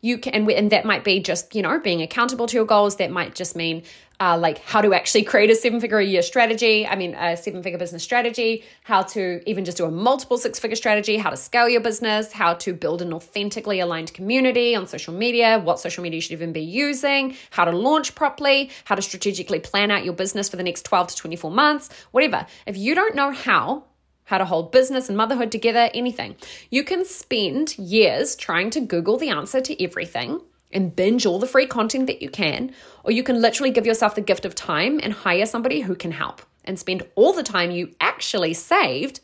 you 0.00 0.18
can 0.18 0.50
and 0.50 0.70
that 0.70 0.84
might 0.84 1.04
be 1.04 1.20
just 1.20 1.54
you 1.54 1.62
know 1.62 1.78
being 1.78 2.02
accountable 2.02 2.46
to 2.46 2.56
your 2.56 2.66
goals. 2.66 2.96
That 2.96 3.10
might 3.10 3.34
just 3.34 3.56
mean 3.56 3.82
uh, 4.20 4.38
like 4.38 4.58
how 4.58 4.80
to 4.80 4.94
actually 4.94 5.22
create 5.32 5.50
a 5.50 5.54
seven 5.54 5.80
figure 5.80 5.98
a 5.98 6.04
year 6.04 6.22
strategy 6.22 6.86
i 6.86 6.94
mean 6.94 7.14
a 7.14 7.36
seven 7.36 7.60
figure 7.62 7.78
business 7.78 8.04
strategy 8.04 8.62
how 8.84 9.02
to 9.02 9.42
even 9.50 9.64
just 9.64 9.78
do 9.78 9.84
a 9.84 9.90
multiple 9.90 10.38
six 10.38 10.60
figure 10.60 10.76
strategy 10.76 11.16
how 11.16 11.28
to 11.28 11.36
scale 11.36 11.68
your 11.68 11.80
business 11.80 12.30
how 12.30 12.54
to 12.54 12.72
build 12.72 13.02
an 13.02 13.12
authentically 13.12 13.80
aligned 13.80 14.14
community 14.14 14.76
on 14.76 14.86
social 14.86 15.12
media 15.12 15.58
what 15.58 15.80
social 15.80 16.04
media 16.04 16.16
you 16.16 16.20
should 16.20 16.32
even 16.32 16.52
be 16.52 16.60
using 16.60 17.34
how 17.50 17.64
to 17.64 17.72
launch 17.72 18.14
properly 18.14 18.70
how 18.84 18.94
to 18.94 19.02
strategically 19.02 19.58
plan 19.58 19.90
out 19.90 20.04
your 20.04 20.14
business 20.14 20.48
for 20.48 20.56
the 20.56 20.62
next 20.62 20.84
12 20.84 21.08
to 21.08 21.16
24 21.16 21.50
months 21.50 21.90
whatever. 22.12 22.46
If 22.66 22.76
you 22.76 22.94
don't 22.94 23.14
know 23.14 23.30
how 23.30 23.84
how 24.32 24.38
to 24.38 24.46
hold 24.46 24.72
business 24.72 25.10
and 25.10 25.16
motherhood 25.16 25.52
together, 25.52 25.90
anything. 25.92 26.34
You 26.70 26.84
can 26.84 27.04
spend 27.04 27.76
years 27.76 28.34
trying 28.34 28.70
to 28.70 28.80
Google 28.80 29.18
the 29.18 29.28
answer 29.28 29.60
to 29.60 29.84
everything 29.84 30.40
and 30.72 30.96
binge 30.96 31.26
all 31.26 31.38
the 31.38 31.46
free 31.46 31.66
content 31.66 32.06
that 32.06 32.22
you 32.22 32.30
can, 32.30 32.72
or 33.04 33.12
you 33.12 33.22
can 33.22 33.42
literally 33.42 33.70
give 33.70 33.84
yourself 33.84 34.14
the 34.14 34.22
gift 34.22 34.46
of 34.46 34.54
time 34.54 34.98
and 35.02 35.12
hire 35.12 35.44
somebody 35.44 35.82
who 35.82 35.94
can 35.94 36.12
help 36.12 36.40
and 36.64 36.78
spend 36.78 37.02
all 37.14 37.34
the 37.34 37.42
time 37.42 37.70
you 37.70 37.94
actually 38.00 38.54
saved 38.54 39.20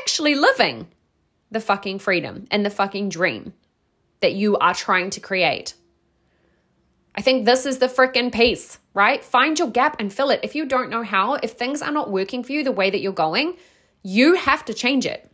actually 0.00 0.34
living 0.34 0.86
the 1.50 1.60
fucking 1.60 1.98
freedom 1.98 2.46
and 2.50 2.64
the 2.64 2.70
fucking 2.70 3.10
dream 3.10 3.52
that 4.20 4.32
you 4.32 4.56
are 4.56 4.74
trying 4.74 5.10
to 5.10 5.20
create. 5.20 5.74
I 7.14 7.20
think 7.20 7.44
this 7.44 7.66
is 7.66 7.78
the 7.78 7.86
freaking 7.86 8.32
piece, 8.32 8.78
right? 8.94 9.22
Find 9.22 9.58
your 9.58 9.68
gap 9.68 9.96
and 9.98 10.10
fill 10.10 10.30
it. 10.30 10.40
If 10.42 10.54
you 10.54 10.64
don't 10.64 10.88
know 10.88 11.02
how, 11.02 11.34
if 11.34 11.52
things 11.52 11.82
are 11.82 11.92
not 11.92 12.10
working 12.10 12.42
for 12.42 12.52
you 12.52 12.64
the 12.64 12.72
way 12.72 12.88
that 12.88 13.00
you're 13.00 13.12
going, 13.12 13.56
you 14.08 14.34
have 14.34 14.64
to 14.64 14.72
change 14.72 15.04
it. 15.04 15.30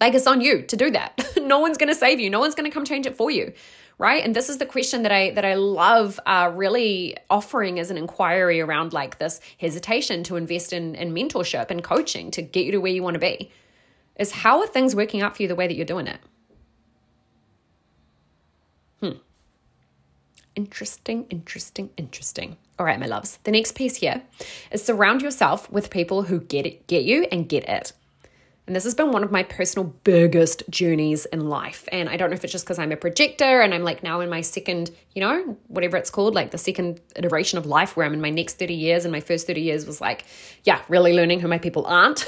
Like 0.00 0.14
it's 0.14 0.26
on 0.26 0.40
you 0.40 0.62
to 0.62 0.76
do 0.76 0.90
that. 0.90 1.32
no 1.42 1.58
one's 1.60 1.76
going 1.76 1.88
to 1.88 1.94
save 1.94 2.18
you. 2.18 2.30
No 2.30 2.40
one's 2.40 2.54
going 2.54 2.68
to 2.68 2.74
come 2.74 2.84
change 2.84 3.06
it 3.06 3.16
for 3.16 3.30
you, 3.30 3.52
right? 3.98 4.24
And 4.24 4.34
this 4.34 4.48
is 4.48 4.56
the 4.56 4.66
question 4.66 5.02
that 5.02 5.12
I 5.12 5.30
that 5.32 5.44
I 5.44 5.54
love 5.54 6.18
uh, 6.24 6.50
really 6.54 7.16
offering 7.28 7.78
as 7.78 7.90
an 7.90 7.98
inquiry 7.98 8.60
around 8.60 8.92
like 8.92 9.18
this 9.18 9.40
hesitation 9.58 10.22
to 10.24 10.36
invest 10.36 10.72
in 10.72 10.94
in 10.94 11.14
mentorship 11.14 11.70
and 11.70 11.84
coaching 11.84 12.30
to 12.32 12.42
get 12.42 12.64
you 12.64 12.72
to 12.72 12.78
where 12.78 12.92
you 12.92 13.02
want 13.02 13.14
to 13.14 13.20
be. 13.20 13.50
Is 14.18 14.32
how 14.32 14.60
are 14.60 14.66
things 14.66 14.96
working 14.96 15.20
out 15.20 15.36
for 15.36 15.42
you 15.42 15.48
the 15.48 15.54
way 15.54 15.66
that 15.66 15.74
you're 15.74 15.84
doing 15.84 16.06
it? 16.06 16.20
Interesting, 20.56 21.26
interesting, 21.28 21.90
interesting. 21.98 22.56
All 22.78 22.86
right, 22.86 22.98
my 22.98 23.06
loves. 23.06 23.38
The 23.44 23.50
next 23.52 23.74
piece 23.74 23.96
here 23.96 24.22
is 24.70 24.82
surround 24.82 25.20
yourself 25.20 25.70
with 25.70 25.90
people 25.90 26.22
who 26.22 26.40
get 26.40 26.66
it, 26.66 26.86
get 26.86 27.04
you 27.04 27.26
and 27.30 27.48
get 27.48 27.68
it. 27.68 27.92
And 28.66 28.74
this 28.74 28.84
has 28.84 28.94
been 28.94 29.12
one 29.12 29.22
of 29.22 29.30
my 29.30 29.44
personal 29.44 29.94
biggest 30.02 30.64
journeys 30.68 31.26
in 31.26 31.48
life. 31.48 31.86
And 31.92 32.08
I 32.08 32.16
don't 32.16 32.30
know 32.30 32.34
if 32.34 32.42
it's 32.42 32.52
just 32.52 32.64
because 32.64 32.78
I'm 32.80 32.90
a 32.90 32.96
projector 32.96 33.60
and 33.60 33.72
I'm 33.72 33.84
like 33.84 34.02
now 34.02 34.20
in 34.20 34.28
my 34.28 34.40
second, 34.40 34.90
you 35.14 35.20
know, 35.20 35.56
whatever 35.68 35.96
it's 35.96 36.10
called, 36.10 36.34
like 36.34 36.50
the 36.50 36.58
second 36.58 37.00
iteration 37.14 37.58
of 37.58 37.66
life 37.66 37.96
where 37.96 38.04
I'm 38.04 38.14
in 38.14 38.20
my 38.20 38.30
next 38.30 38.58
30 38.58 38.74
years. 38.74 39.04
And 39.04 39.12
my 39.12 39.20
first 39.20 39.46
30 39.46 39.60
years 39.60 39.86
was 39.86 40.00
like, 40.00 40.24
yeah, 40.64 40.80
really 40.88 41.12
learning 41.12 41.40
who 41.40 41.48
my 41.48 41.58
people 41.58 41.86
aren't. 41.86 42.26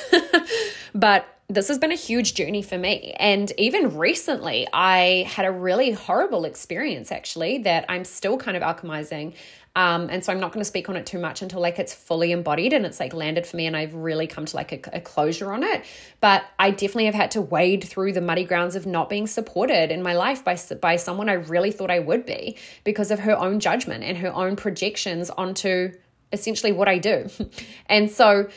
but 0.95 1.38
this 1.51 1.69
has 1.69 1.79
been 1.79 1.93
a 1.93 1.97
huge 1.97 2.35
journey 2.35 2.61
for 2.61 2.77
me. 2.77 3.15
And 3.19 3.51
even 3.57 3.97
recently, 3.97 4.69
I 4.73 5.27
had 5.29 5.47
a 5.47 5.51
really 5.51 5.93
horrible 5.93 6.45
experience 6.45 7.11
actually 7.11 7.59
that 7.59 7.87
I'm 7.89 8.05
still 8.05 8.37
kind 8.37 8.57
of 8.57 8.63
alchemizing 8.63 9.35
um, 9.79 10.09
and 10.11 10.25
so 10.25 10.33
I'm 10.33 10.41
not 10.41 10.53
going 10.53 10.61
to 10.61 10.65
speak 10.65 10.89
on 10.89 10.97
it 10.97 11.07
too 11.07 11.21
much 11.21 11.41
until 11.41 11.61
like 11.61 11.79
it's 11.79 11.95
fully 11.95 12.33
embodied 12.33 12.73
and 12.73 12.85
it's 12.85 12.99
like 12.99 13.15
landed 13.15 13.47
for 13.47 13.57
me 13.57 13.65
and 13.67 13.77
I've 13.77 13.95
really 13.95 14.27
come 14.27 14.45
to 14.45 14.57
like 14.57 14.73
a, 14.73 14.97
a 14.97 15.01
closure 15.01 15.53
on 15.53 15.63
it. 15.63 15.85
But 16.21 16.45
I 16.59 16.73
definitely 16.73 17.05
have 17.05 17.15
had 17.15 17.31
to 17.33 17.41
wade 17.41 17.85
through 17.85 18.13
the 18.13 18.21
muddy 18.21 18.43
grounds 18.43 18.75
of 18.75 18.87
not 18.87 19.09
being 19.09 19.29
supported 19.29 19.93
in 19.93 20.03
my 20.03 20.15
life 20.15 20.43
by 20.45 20.59
by 20.81 20.97
someone 20.97 21.29
I 21.29 21.35
really 21.35 21.71
thought 21.71 21.93
I 21.93 22.01
would 22.01 22.27
be 22.27 22.57
because 22.83 23.13
of 23.13 23.21
her 23.21 23.39
own 23.39 23.61
judgment 23.61 24.03
and 24.03 24.19
her 24.19 24.35
own 24.35 24.57
projections 24.57 25.31
onto 25.31 25.93
essentially 26.33 26.73
what 26.73 26.89
I 26.89 26.99
do. 26.99 27.31
and 27.87 28.11
so 28.11 28.49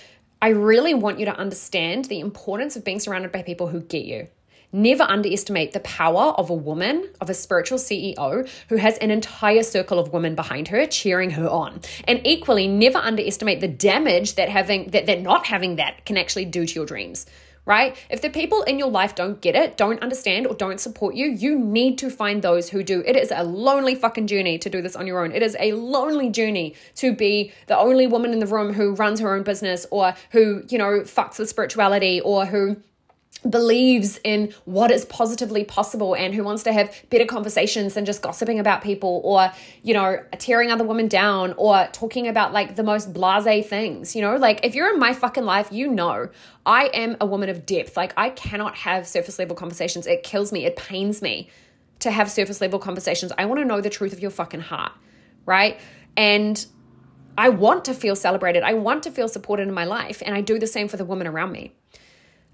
I 0.42 0.50
really 0.50 0.94
want 0.94 1.20
you 1.20 1.26
to 1.26 1.36
understand 1.36 2.06
the 2.06 2.20
importance 2.20 2.76
of 2.76 2.84
being 2.84 3.00
surrounded 3.00 3.32
by 3.32 3.44
people 3.44 3.68
who 3.68 3.82
get 3.82 4.06
you 4.06 4.28
Never 4.74 5.04
underestimate 5.04 5.74
the 5.74 5.82
power 5.82 6.34
of 6.38 6.50
a 6.50 6.54
woman, 6.54 7.10
of 7.20 7.30
a 7.30 7.34
spiritual 7.34 7.78
CEO 7.78 8.48
who 8.70 8.78
has 8.78 8.98
an 9.00 9.12
entire 9.12 9.64
circle 9.64 10.00
of 10.00 10.14
women 10.14 10.34
behind 10.34 10.70
her 10.70 10.86
cheering 10.86 11.32
her 11.32 11.48
on. 11.50 11.82
And 12.06 12.26
equally, 12.26 12.70
never 12.70 12.98
underestimate 12.98 13.60
the 13.60 13.68
damage 13.68 14.36
that 14.36 14.48
having 14.48 14.92
that, 14.92 15.08
that 15.08 15.22
not 15.22 15.46
having 15.46 15.76
that 15.76 16.06
can 16.06 16.18
actually 16.18 16.46
do 16.46 16.66
to 16.66 16.74
your 16.74 16.86
dreams 16.86 17.26
right? 17.66 17.96
If 18.10 18.22
the 18.22 18.30
people 18.30 18.64
in 18.64 18.80
your 18.80 18.90
life 18.90 19.16
don't 19.16 19.40
get 19.42 19.56
it, 19.56 19.78
don't 19.78 20.02
understand, 20.02 20.48
or 20.48 20.56
don't 20.56 20.80
support 20.80 21.16
you, 21.16 21.28
you 21.28 21.58
need 21.58 21.98
to 22.00 22.10
find 22.10 22.42
those 22.42 22.70
who 22.70 22.84
do. 22.84 23.04
It 23.06 23.16
is 23.16 23.32
a 23.32 23.44
lonely 23.44 23.96
fucking 23.96 24.28
journey 24.28 24.58
to 24.60 24.70
do 24.70 24.82
this 24.82 24.96
on 24.96 25.08
your 25.08 25.24
own. 25.24 25.32
It 25.32 25.44
is 25.44 25.56
a 25.60 25.74
lonely 25.74 26.30
journey 26.30 26.76
to 26.96 27.14
be 27.14 27.52
the 27.68 27.78
only 27.78 28.08
woman 28.08 28.34
in 28.34 28.40
the 28.40 28.48
room 28.48 28.74
who 28.74 28.94
runs 28.94 29.20
her 29.20 29.36
own 29.36 29.44
business 29.44 29.86
or 29.92 30.16
who, 30.32 30.64
you 30.70 30.78
know, 30.78 31.02
fucks 31.02 31.40
with 31.40 31.50
spirituality 31.50 32.22
or 32.22 32.46
who 32.46 32.78
believes 33.50 34.20
in 34.24 34.54
what 34.66 34.92
is 34.92 35.06
positively 35.06 35.64
possible 35.64 36.16
and 36.16 36.36
who 36.36 36.44
wants 36.44 36.62
to 36.64 36.72
have 36.72 36.94
better 37.10 37.26
conversations 37.26 37.96
than 37.96 38.06
just 38.06 38.22
gossiping 38.22 38.60
about 38.60 38.84
people 38.84 39.20
or 39.24 39.52
you 39.82 39.94
know 39.94 40.24
tearing 40.38 40.70
other 40.70 40.84
women 40.84 41.08
down 41.08 41.54
or 41.58 41.88
talking 41.92 42.28
about 42.28 42.54
like 42.54 42.76
the 42.76 42.84
most 42.84 43.14
blasé 43.14 43.66
things 43.66 44.16
you 44.16 44.22
know 44.22 44.36
like 44.36 44.60
if 44.64 44.76
you're 44.76 44.94
in 44.94 45.00
my 45.00 45.12
fucking 45.14 45.44
life 45.44 45.72
you 45.72 45.88
know 45.88 46.30
i 46.68 46.86
am 46.94 47.18
a 47.20 47.26
woman 47.26 47.50
of 47.50 47.66
depth 47.66 47.98
like 47.98 48.14
i 48.16 48.30
cannot 48.30 48.76
have 48.76 49.08
surface 49.08 49.40
level 49.40 49.56
conversations 49.56 50.06
it 50.06 50.22
kills 50.22 50.52
me 50.52 50.66
it 50.66 50.76
pains 50.76 51.22
me 51.22 51.50
to 51.98 52.12
have 52.12 52.30
surface 52.30 52.62
level 52.62 52.78
conversations 52.78 53.32
i 53.40 53.46
want 53.46 53.60
to 53.60 53.66
know 53.66 53.82
the 53.82 53.90
truth 53.90 54.14
of 54.14 54.20
your 54.20 54.32
fucking 54.32 54.62
heart 54.62 54.92
right 55.46 55.80
and 56.16 56.68
I 57.38 57.48
want 57.48 57.86
to 57.86 57.94
feel 57.94 58.16
celebrated. 58.16 58.62
I 58.62 58.74
want 58.74 59.04
to 59.04 59.12
feel 59.12 59.30
supported 59.30 59.68
in 59.68 59.74
my 59.74 59.86
life. 59.86 60.22
And 60.26 60.36
I 60.36 60.42
do 60.42 60.60
the 60.60 60.68
same 60.68 60.90
for 60.90 60.98
the 60.98 61.06
women 61.06 61.28
around 61.28 61.54
me. 61.54 61.74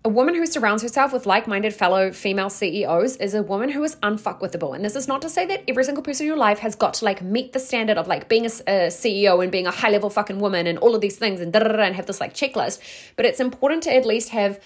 A 0.08 0.10
woman 0.10 0.36
who 0.36 0.46
surrounds 0.46 0.84
herself 0.84 1.12
with 1.12 1.26
like 1.26 1.50
minded 1.50 1.74
fellow 1.74 2.14
female 2.14 2.50
CEOs 2.50 3.18
is 3.18 3.34
a 3.34 3.44
woman 3.44 3.68
who 3.68 3.84
is 3.84 3.98
unfuckwithable. 3.98 4.74
And 4.74 4.86
this 4.86 4.96
is 4.96 5.06
not 5.06 5.22
to 5.24 5.30
say 5.30 5.46
that 5.48 5.66
every 5.68 5.84
single 5.84 6.02
person 6.02 6.24
in 6.24 6.28
your 6.28 6.38
life 6.38 6.60
has 6.60 6.76
got 6.76 6.94
to 6.94 7.04
like 7.04 7.22
meet 7.22 7.52
the 7.52 7.60
standard 7.60 7.98
of 7.98 8.08
like 8.08 8.30
being 8.30 8.46
a, 8.46 8.50
a 8.68 8.88
CEO 8.88 9.44
and 9.44 9.52
being 9.52 9.68
a 9.68 9.72
high 9.72 9.90
level 9.90 10.10
fucking 10.10 10.40
woman 10.40 10.66
and 10.66 10.80
all 10.80 10.96
of 10.96 11.02
these 11.02 11.18
things 11.18 11.42
and 11.42 11.52
da 11.52 11.60
da 11.60 11.68
da 11.68 11.84
and 11.84 11.94
have 11.94 12.06
this 12.06 12.22
like 12.22 12.34
checklist. 12.34 12.80
But 13.18 13.26
it's 13.26 13.42
important 13.42 13.84
to 13.84 13.94
at 13.94 14.06
least 14.06 14.30
have 14.30 14.62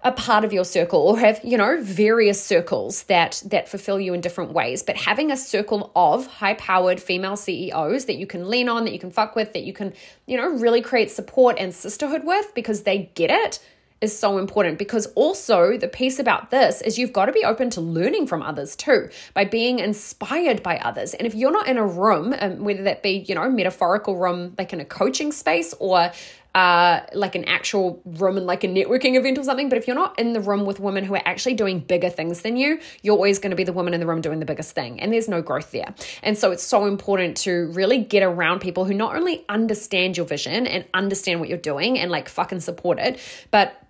a 0.00 0.12
part 0.12 0.46
of 0.46 0.54
your 0.54 0.64
circle 0.64 1.00
or 1.00 1.18
have 1.18 1.40
you 1.44 1.58
know 1.58 1.78
various 1.82 2.42
circles 2.42 3.02
that 3.04 3.42
that 3.44 3.68
fulfill 3.68 4.00
you 4.00 4.14
in 4.14 4.20
different 4.20 4.52
ways 4.52 4.82
but 4.82 4.94
having 4.94 5.32
a 5.32 5.36
circle 5.36 5.90
of 5.96 6.26
high 6.26 6.54
powered 6.54 7.00
female 7.00 7.34
CEOs 7.34 8.04
that 8.04 8.16
you 8.16 8.26
can 8.26 8.48
lean 8.48 8.68
on 8.68 8.84
that 8.84 8.92
you 8.92 8.98
can 8.98 9.10
fuck 9.10 9.34
with 9.34 9.54
that 9.54 9.64
you 9.64 9.72
can 9.72 9.92
you 10.26 10.36
know 10.36 10.48
really 10.48 10.82
create 10.82 11.10
support 11.10 11.56
and 11.58 11.74
sisterhood 11.74 12.24
with 12.24 12.54
because 12.54 12.82
they 12.82 13.10
get 13.14 13.30
it 13.30 13.58
is 14.00 14.16
so 14.16 14.38
important 14.38 14.78
because 14.78 15.06
also 15.14 15.76
the 15.78 15.88
piece 15.88 16.18
about 16.18 16.50
this 16.50 16.82
is 16.82 16.98
you've 16.98 17.12
got 17.12 17.26
to 17.26 17.32
be 17.32 17.44
open 17.44 17.70
to 17.70 17.80
learning 17.80 18.26
from 18.26 18.42
others 18.42 18.76
too 18.76 19.08
by 19.32 19.44
being 19.44 19.78
inspired 19.78 20.62
by 20.62 20.76
others 20.78 21.14
and 21.14 21.26
if 21.26 21.34
you're 21.34 21.52
not 21.52 21.66
in 21.66 21.78
a 21.78 21.86
room 21.86 22.34
um, 22.40 22.62
whether 22.62 22.82
that 22.82 23.02
be 23.02 23.24
you 23.26 23.34
know 23.34 23.48
metaphorical 23.48 24.16
room 24.16 24.54
like 24.58 24.72
in 24.72 24.80
a 24.80 24.84
coaching 24.84 25.32
space 25.32 25.72
or 25.80 26.10
uh, 26.56 27.04
like 27.12 27.34
an 27.34 27.44
actual 27.44 28.00
room 28.06 28.38
and 28.38 28.46
like 28.46 28.64
a 28.64 28.66
networking 28.66 29.14
event 29.14 29.36
or 29.36 29.44
something. 29.44 29.68
But 29.68 29.76
if 29.76 29.86
you're 29.86 29.94
not 29.94 30.18
in 30.18 30.32
the 30.32 30.40
room 30.40 30.64
with 30.64 30.80
women 30.80 31.04
who 31.04 31.14
are 31.14 31.22
actually 31.26 31.52
doing 31.52 31.80
bigger 31.80 32.08
things 32.08 32.40
than 32.40 32.56
you, 32.56 32.80
you're 33.02 33.14
always 33.14 33.38
going 33.38 33.50
to 33.50 33.56
be 33.56 33.64
the 33.64 33.74
woman 33.74 33.92
in 33.92 34.00
the 34.00 34.06
room 34.06 34.22
doing 34.22 34.40
the 34.40 34.46
biggest 34.46 34.74
thing. 34.74 34.98
And 34.98 35.12
there's 35.12 35.28
no 35.28 35.42
growth 35.42 35.70
there. 35.72 35.94
And 36.22 36.38
so 36.38 36.52
it's 36.52 36.62
so 36.62 36.86
important 36.86 37.36
to 37.38 37.70
really 37.72 37.98
get 37.98 38.22
around 38.22 38.60
people 38.60 38.86
who 38.86 38.94
not 38.94 39.16
only 39.16 39.44
understand 39.50 40.16
your 40.16 40.24
vision 40.24 40.66
and 40.66 40.86
understand 40.94 41.40
what 41.40 41.50
you're 41.50 41.58
doing 41.58 41.98
and 41.98 42.10
like 42.10 42.26
fucking 42.26 42.60
support 42.60 42.98
it, 43.00 43.20
but 43.50 43.85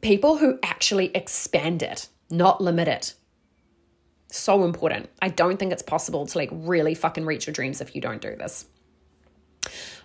people 0.00 0.38
who 0.38 0.58
actually 0.62 1.10
expand 1.14 1.82
it, 1.82 2.08
not 2.30 2.60
limit 2.60 2.88
it. 2.88 3.14
So 4.28 4.64
important. 4.64 5.10
I 5.20 5.28
don't 5.28 5.58
think 5.58 5.72
it's 5.72 5.82
possible 5.82 6.26
to 6.26 6.38
like 6.38 6.50
really 6.52 6.94
fucking 6.94 7.26
reach 7.26 7.46
your 7.46 7.52
dreams 7.52 7.80
if 7.80 7.94
you 7.94 8.00
don't 8.00 8.20
do 8.20 8.36
this. 8.36 8.66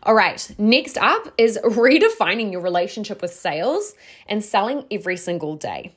All 0.03 0.13
right, 0.13 0.53
next 0.57 0.97
up 0.97 1.33
is 1.37 1.59
redefining 1.63 2.51
your 2.51 2.61
relationship 2.61 3.21
with 3.21 3.33
sales 3.33 3.93
and 4.27 4.43
selling 4.43 4.85
every 4.91 5.17
single 5.17 5.55
day. 5.55 5.95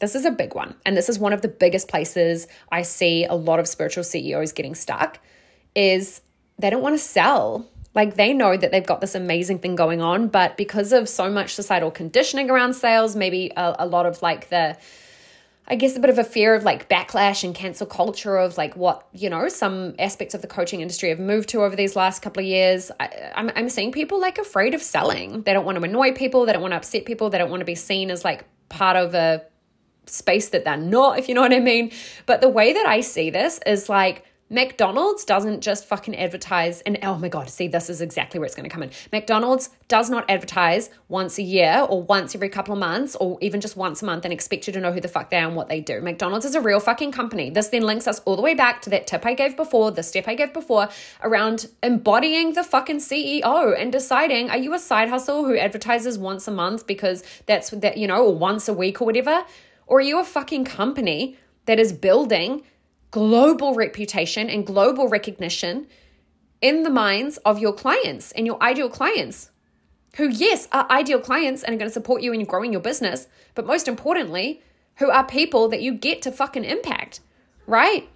This 0.00 0.14
is 0.14 0.24
a 0.24 0.30
big 0.30 0.54
one. 0.54 0.76
And 0.86 0.96
this 0.96 1.08
is 1.08 1.18
one 1.18 1.32
of 1.32 1.42
the 1.42 1.48
biggest 1.48 1.88
places 1.88 2.46
I 2.70 2.82
see 2.82 3.24
a 3.24 3.34
lot 3.34 3.58
of 3.58 3.66
spiritual 3.66 4.04
CEOs 4.04 4.52
getting 4.52 4.74
stuck 4.74 5.18
is 5.74 6.20
they 6.58 6.70
don't 6.70 6.82
want 6.82 6.94
to 6.94 7.02
sell 7.02 7.68
like 7.98 8.14
they 8.14 8.32
know 8.32 8.56
that 8.56 8.70
they've 8.70 8.86
got 8.86 9.00
this 9.00 9.16
amazing 9.16 9.58
thing 9.58 9.74
going 9.74 10.00
on, 10.00 10.28
but 10.28 10.56
because 10.56 10.92
of 10.92 11.08
so 11.08 11.28
much 11.28 11.56
societal 11.56 11.90
conditioning 11.90 12.48
around 12.48 12.74
sales, 12.74 13.16
maybe 13.16 13.50
a, 13.56 13.74
a 13.80 13.86
lot 13.86 14.06
of 14.06 14.22
like 14.22 14.50
the, 14.50 14.78
I 15.66 15.74
guess 15.74 15.96
a 15.96 16.00
bit 16.00 16.08
of 16.08 16.16
a 16.16 16.22
fear 16.22 16.54
of 16.54 16.62
like 16.62 16.88
backlash 16.88 17.42
and 17.42 17.52
cancel 17.52 17.88
culture 17.88 18.36
of 18.36 18.56
like 18.56 18.76
what, 18.76 19.08
you 19.12 19.28
know, 19.28 19.48
some 19.48 19.96
aspects 19.98 20.32
of 20.32 20.42
the 20.42 20.46
coaching 20.46 20.80
industry 20.80 21.08
have 21.08 21.18
moved 21.18 21.48
to 21.48 21.64
over 21.64 21.74
these 21.74 21.96
last 21.96 22.22
couple 22.22 22.40
of 22.40 22.46
years. 22.46 22.92
I, 23.00 23.32
I'm, 23.34 23.50
I'm 23.56 23.68
seeing 23.68 23.90
people 23.90 24.20
like 24.20 24.38
afraid 24.38 24.74
of 24.74 24.80
selling. 24.80 25.42
They 25.42 25.52
don't 25.52 25.64
want 25.64 25.76
to 25.76 25.82
annoy 25.82 26.12
people. 26.12 26.46
They 26.46 26.52
don't 26.52 26.62
want 26.62 26.72
to 26.74 26.76
upset 26.76 27.04
people. 27.04 27.30
They 27.30 27.38
don't 27.38 27.50
want 27.50 27.62
to 27.62 27.66
be 27.66 27.74
seen 27.74 28.12
as 28.12 28.24
like 28.24 28.44
part 28.68 28.96
of 28.96 29.12
a 29.14 29.42
space 30.06 30.50
that 30.50 30.64
they're 30.64 30.76
not, 30.76 31.18
if 31.18 31.28
you 31.28 31.34
know 31.34 31.42
what 31.42 31.52
I 31.52 31.58
mean. 31.58 31.90
But 32.26 32.42
the 32.42 32.48
way 32.48 32.74
that 32.74 32.86
I 32.86 33.00
see 33.00 33.30
this 33.30 33.58
is 33.66 33.88
like, 33.88 34.24
McDonald's 34.50 35.26
doesn't 35.26 35.60
just 35.60 35.84
fucking 35.84 36.16
advertise, 36.16 36.80
and 36.82 36.98
oh 37.02 37.18
my 37.18 37.28
God, 37.28 37.50
see, 37.50 37.68
this 37.68 37.90
is 37.90 38.00
exactly 38.00 38.40
where 38.40 38.46
it's 38.46 38.54
going 38.54 38.68
to 38.68 38.72
come 38.72 38.82
in. 38.82 38.90
McDonald's 39.12 39.68
does 39.88 40.08
not 40.08 40.28
advertise 40.30 40.88
once 41.08 41.38
a 41.38 41.42
year 41.42 41.86
or 41.86 42.02
once 42.02 42.34
every 42.34 42.48
couple 42.48 42.72
of 42.72 42.80
months 42.80 43.14
or 43.16 43.36
even 43.42 43.60
just 43.60 43.76
once 43.76 44.00
a 44.00 44.06
month 44.06 44.24
and 44.24 44.32
expect 44.32 44.66
you 44.66 44.72
to 44.72 44.80
know 44.80 44.90
who 44.90 45.02
the 45.02 45.08
fuck 45.08 45.28
they 45.28 45.36
are 45.36 45.46
and 45.46 45.54
what 45.54 45.68
they 45.68 45.82
do. 45.82 46.00
McDonald's 46.00 46.46
is 46.46 46.54
a 46.54 46.62
real 46.62 46.80
fucking 46.80 47.12
company. 47.12 47.50
This 47.50 47.68
then 47.68 47.82
links 47.82 48.06
us 48.06 48.20
all 48.20 48.36
the 48.36 48.42
way 48.42 48.54
back 48.54 48.80
to 48.82 48.90
that 48.90 49.06
tip 49.06 49.26
I 49.26 49.34
gave 49.34 49.54
before, 49.54 49.90
the 49.90 50.02
step 50.02 50.26
I 50.26 50.34
gave 50.34 50.54
before 50.54 50.88
around 51.22 51.68
embodying 51.82 52.54
the 52.54 52.64
fucking 52.64 52.98
CEO 52.98 53.78
and 53.78 53.92
deciding 53.92 54.48
are 54.48 54.56
you 54.56 54.72
a 54.72 54.78
side 54.78 55.10
hustle 55.10 55.44
who 55.44 55.58
advertises 55.58 56.18
once 56.18 56.48
a 56.48 56.52
month 56.52 56.86
because 56.86 57.22
that's 57.44 57.68
that, 57.70 57.98
you 57.98 58.06
know, 58.06 58.24
or 58.24 58.34
once 58.34 58.66
a 58.66 58.72
week 58.72 59.02
or 59.02 59.04
whatever? 59.04 59.44
Or 59.86 59.98
are 59.98 60.02
you 60.02 60.20
a 60.20 60.24
fucking 60.24 60.64
company 60.64 61.36
that 61.66 61.78
is 61.78 61.92
building? 61.92 62.62
Global 63.10 63.74
reputation 63.74 64.50
and 64.50 64.66
global 64.66 65.08
recognition 65.08 65.86
in 66.60 66.82
the 66.82 66.90
minds 66.90 67.36
of 67.38 67.58
your 67.58 67.72
clients 67.72 68.32
and 68.32 68.46
your 68.46 68.62
ideal 68.62 68.90
clients 68.90 69.50
who, 70.16 70.28
yes, 70.28 70.66
are 70.72 70.90
ideal 70.90 71.20
clients 71.20 71.62
and 71.62 71.74
are 71.74 71.78
going 71.78 71.88
to 71.88 71.94
support 71.94 72.22
you 72.22 72.32
in 72.32 72.44
growing 72.44 72.72
your 72.72 72.80
business, 72.80 73.28
but 73.54 73.66
most 73.66 73.86
importantly, 73.86 74.62
who 74.96 75.10
are 75.10 75.24
people 75.24 75.68
that 75.68 75.80
you 75.80 75.92
get 75.94 76.22
to 76.22 76.32
fucking 76.32 76.64
impact, 76.64 77.20
right? 77.66 78.08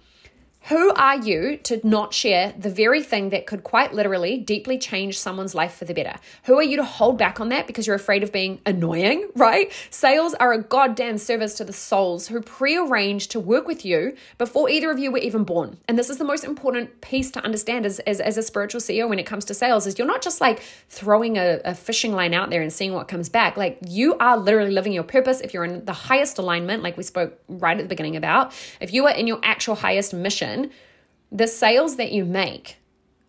Who 0.67 0.93
are 0.93 1.17
you 1.17 1.57
to 1.63 1.85
not 1.85 2.13
share 2.13 2.53
the 2.57 2.69
very 2.69 3.03
thing 3.03 3.31
that 3.31 3.45
could 3.45 3.65
quite 3.65 3.93
literally 3.93 4.37
deeply 4.37 4.77
change 4.77 5.19
someone's 5.19 5.53
life 5.53 5.73
for 5.73 5.83
the 5.83 5.93
better? 5.93 6.15
Who 6.45 6.57
are 6.57 6.63
you 6.63 6.77
to 6.77 6.85
hold 6.85 7.17
back 7.17 7.41
on 7.41 7.49
that 7.49 7.67
because 7.67 7.85
you're 7.85 7.97
afraid 7.97 8.23
of 8.23 8.31
being 8.31 8.61
annoying, 8.65 9.29
right? 9.35 9.73
Sales 9.89 10.33
are 10.35 10.53
a 10.53 10.63
goddamn 10.63 11.17
service 11.17 11.55
to 11.55 11.65
the 11.65 11.73
souls 11.73 12.27
who 12.27 12.39
prearranged 12.39 13.29
to 13.31 13.41
work 13.41 13.67
with 13.67 13.83
you 13.83 14.15
before 14.37 14.69
either 14.69 14.89
of 14.89 14.97
you 14.99 15.11
were 15.11 15.17
even 15.17 15.43
born. 15.43 15.75
And 15.89 15.99
this 15.99 16.09
is 16.09 16.17
the 16.17 16.23
most 16.23 16.45
important 16.45 17.01
piece 17.01 17.29
to 17.31 17.43
understand 17.43 17.85
as, 17.85 17.99
as, 17.99 18.21
as 18.21 18.37
a 18.37 18.41
spiritual 18.41 18.79
CEO 18.79 19.09
when 19.09 19.19
it 19.19 19.25
comes 19.25 19.43
to 19.45 19.53
sales 19.53 19.85
is 19.85 19.97
you're 19.97 20.07
not 20.07 20.21
just 20.21 20.39
like 20.39 20.61
throwing 20.87 21.37
a, 21.37 21.59
a 21.65 21.75
fishing 21.75 22.13
line 22.13 22.33
out 22.33 22.49
there 22.51 22.61
and 22.61 22.71
seeing 22.71 22.93
what 22.93 23.09
comes 23.09 23.27
back. 23.27 23.57
Like 23.57 23.79
you 23.85 24.17
are 24.19 24.37
literally 24.37 24.71
living 24.71 24.93
your 24.93 25.03
purpose. 25.03 25.41
If 25.41 25.53
you're 25.53 25.65
in 25.65 25.83
the 25.83 25.91
highest 25.91 26.37
alignment, 26.37 26.83
like 26.83 26.95
we 26.95 27.03
spoke 27.03 27.37
right 27.49 27.77
at 27.77 27.83
the 27.83 27.89
beginning 27.89 28.15
about, 28.15 28.53
if 28.79 28.93
you 28.93 29.05
are 29.07 29.13
in 29.13 29.27
your 29.27 29.41
actual 29.43 29.75
highest 29.75 30.13
mission, 30.13 30.52
the 31.31 31.47
sales 31.47 31.95
that 31.97 32.11
you 32.11 32.25
make 32.25 32.77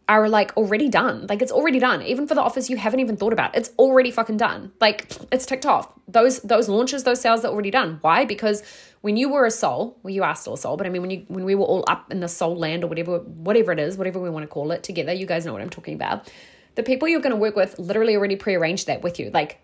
are 0.09 0.29
like 0.29 0.55
already 0.57 0.89
done. 0.89 1.27
Like 1.29 1.41
it's 1.41 1.53
already 1.53 1.79
done. 1.79 2.03
Even 2.03 2.27
for 2.27 2.35
the 2.35 2.43
offers 2.43 2.69
you 2.69 2.77
haven't 2.77 3.01
even 3.01 3.17
thought 3.17 3.33
about, 3.33 3.57
it's 3.57 3.71
already 3.79 4.11
fucking 4.11 4.37
done. 4.37 4.73
Like 4.81 5.11
it's 5.33 5.47
ticked 5.47 5.67
off. 5.67 5.91
Those 6.07 6.41
those 6.41 6.69
launches, 6.69 7.05
those 7.05 7.21
sales 7.21 7.45
are 7.45 7.49
already 7.49 7.71
done. 7.71 7.99
Why? 8.03 8.25
Because 8.25 8.63
when 9.01 9.17
you 9.17 9.29
were 9.29 9.47
a 9.47 9.51
soul, 9.51 9.99
well, 10.03 10.13
you 10.13 10.23
are 10.23 10.35
still 10.35 10.55
a 10.55 10.59
soul, 10.59 10.77
but 10.77 10.87
I 10.87 10.91
mean 10.91 11.03
when 11.03 11.11
you 11.11 11.25
when 11.29 11.45
we 11.45 11.55
were 11.55 11.65
all 11.65 11.85
up 11.89 12.11
in 12.13 12.21
the 12.21 12.29
soul 12.29 12.57
land 12.57 12.85
or 12.85 12.89
whatever 12.89 13.19
whatever 13.19 13.73
it 13.73 13.81
is, 13.81 13.97
whatever 13.97 14.21
we 14.21 14.29
want 14.29 14.43
to 14.43 14.49
call 14.49 14.71
it 14.73 14.83
together, 14.83 15.13
you 15.13 15.27
guys 15.27 15.47
know 15.47 15.53
what 15.53 15.63
I'm 15.63 15.71
talking 15.71 15.95
about. 15.95 16.31
The 16.75 16.83
people 16.83 17.09
you're 17.09 17.21
going 17.21 17.31
to 17.31 17.37
work 17.37 17.57
with 17.57 17.79
literally 17.79 18.17
already 18.17 18.37
prearranged 18.37 18.87
that 18.89 19.03
with 19.03 19.19
you. 19.19 19.31
Like 19.33 19.61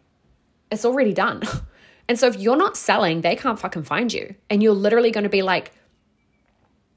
it's 0.73 0.85
already 0.85 1.13
done. 1.13 1.43
and 2.09 2.19
so 2.19 2.27
if 2.29 2.39
you're 2.39 2.57
not 2.57 2.77
selling, 2.79 3.21
they 3.21 3.37
can't 3.37 3.59
fucking 3.59 3.83
find 3.83 4.13
you. 4.13 4.35
And 4.49 4.63
you're 4.63 4.75
literally 4.75 5.11
going 5.11 5.25
to 5.25 5.31
be 5.31 5.43
like 5.43 5.73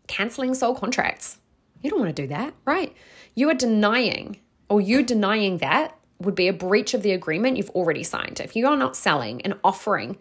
canceling 0.08 0.54
soul 0.54 0.76
contracts. 0.76 1.38
You 1.82 1.90
don't 1.90 2.00
want 2.00 2.16
to 2.16 2.22
do 2.22 2.28
that, 2.28 2.54
right? 2.66 2.96
You 3.36 3.50
are 3.50 3.56
denying, 3.56 4.40
or 4.70 4.80
you 4.80 5.04
denying 5.04 5.58
that 5.58 5.98
would 6.20 6.36
be 6.36 6.48
a 6.48 6.54
breach 6.54 6.94
of 6.94 7.04
the 7.04 7.12
agreement 7.12 7.58
you've 7.58 7.70
already 7.72 8.04
signed. 8.04 8.40
If 8.40 8.56
you 8.56 8.68
are 8.68 8.78
not 8.78 8.96
selling 8.96 9.42
and 9.42 9.56
offering 9.64 10.18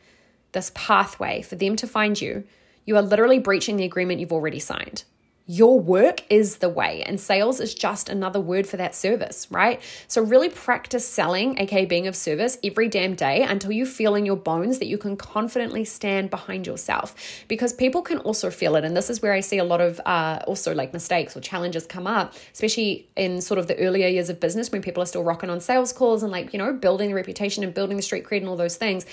this 0.52 0.72
pathway 0.74 1.42
for 1.42 1.54
them 1.54 1.76
to 1.76 1.86
find 1.86 2.20
you, 2.20 2.44
you 2.84 2.96
are 2.96 3.02
literally 3.02 3.38
breaching 3.38 3.76
the 3.76 3.84
agreement 3.84 4.20
you've 4.20 4.32
already 4.32 4.58
signed. 4.58 5.04
Your 5.46 5.80
work 5.80 6.22
is 6.30 6.58
the 6.58 6.68
way, 6.68 7.02
and 7.02 7.20
sales 7.20 7.58
is 7.58 7.74
just 7.74 8.08
another 8.08 8.40
word 8.40 8.64
for 8.64 8.76
that 8.76 8.94
service, 8.94 9.48
right? 9.50 9.80
So, 10.06 10.22
really 10.22 10.48
practice 10.48 11.06
selling, 11.06 11.58
aka 11.58 11.84
being 11.84 12.06
of 12.06 12.14
service, 12.14 12.58
every 12.62 12.88
damn 12.88 13.16
day 13.16 13.42
until 13.42 13.72
you 13.72 13.84
feel 13.84 14.14
in 14.14 14.24
your 14.24 14.36
bones 14.36 14.78
that 14.78 14.86
you 14.86 14.98
can 14.98 15.16
confidently 15.16 15.84
stand 15.84 16.30
behind 16.30 16.66
yourself. 16.66 17.16
Because 17.48 17.72
people 17.72 18.02
can 18.02 18.18
also 18.18 18.50
feel 18.50 18.76
it. 18.76 18.84
And 18.84 18.96
this 18.96 19.10
is 19.10 19.20
where 19.20 19.32
I 19.32 19.40
see 19.40 19.58
a 19.58 19.64
lot 19.64 19.80
of 19.80 20.00
uh, 20.06 20.40
also 20.46 20.74
like 20.74 20.92
mistakes 20.92 21.36
or 21.36 21.40
challenges 21.40 21.86
come 21.86 22.06
up, 22.06 22.34
especially 22.52 23.08
in 23.16 23.40
sort 23.40 23.58
of 23.58 23.66
the 23.66 23.76
earlier 23.78 24.06
years 24.06 24.28
of 24.28 24.38
business 24.38 24.70
when 24.70 24.80
people 24.80 25.02
are 25.02 25.06
still 25.06 25.24
rocking 25.24 25.50
on 25.50 25.60
sales 25.60 25.92
calls 25.92 26.22
and 26.22 26.30
like, 26.30 26.52
you 26.52 26.58
know, 26.58 26.72
building 26.72 27.08
the 27.08 27.16
reputation 27.16 27.64
and 27.64 27.74
building 27.74 27.96
the 27.96 28.02
street 28.02 28.24
cred 28.24 28.38
and 28.38 28.48
all 28.48 28.56
those 28.56 28.76
things. 28.76 29.06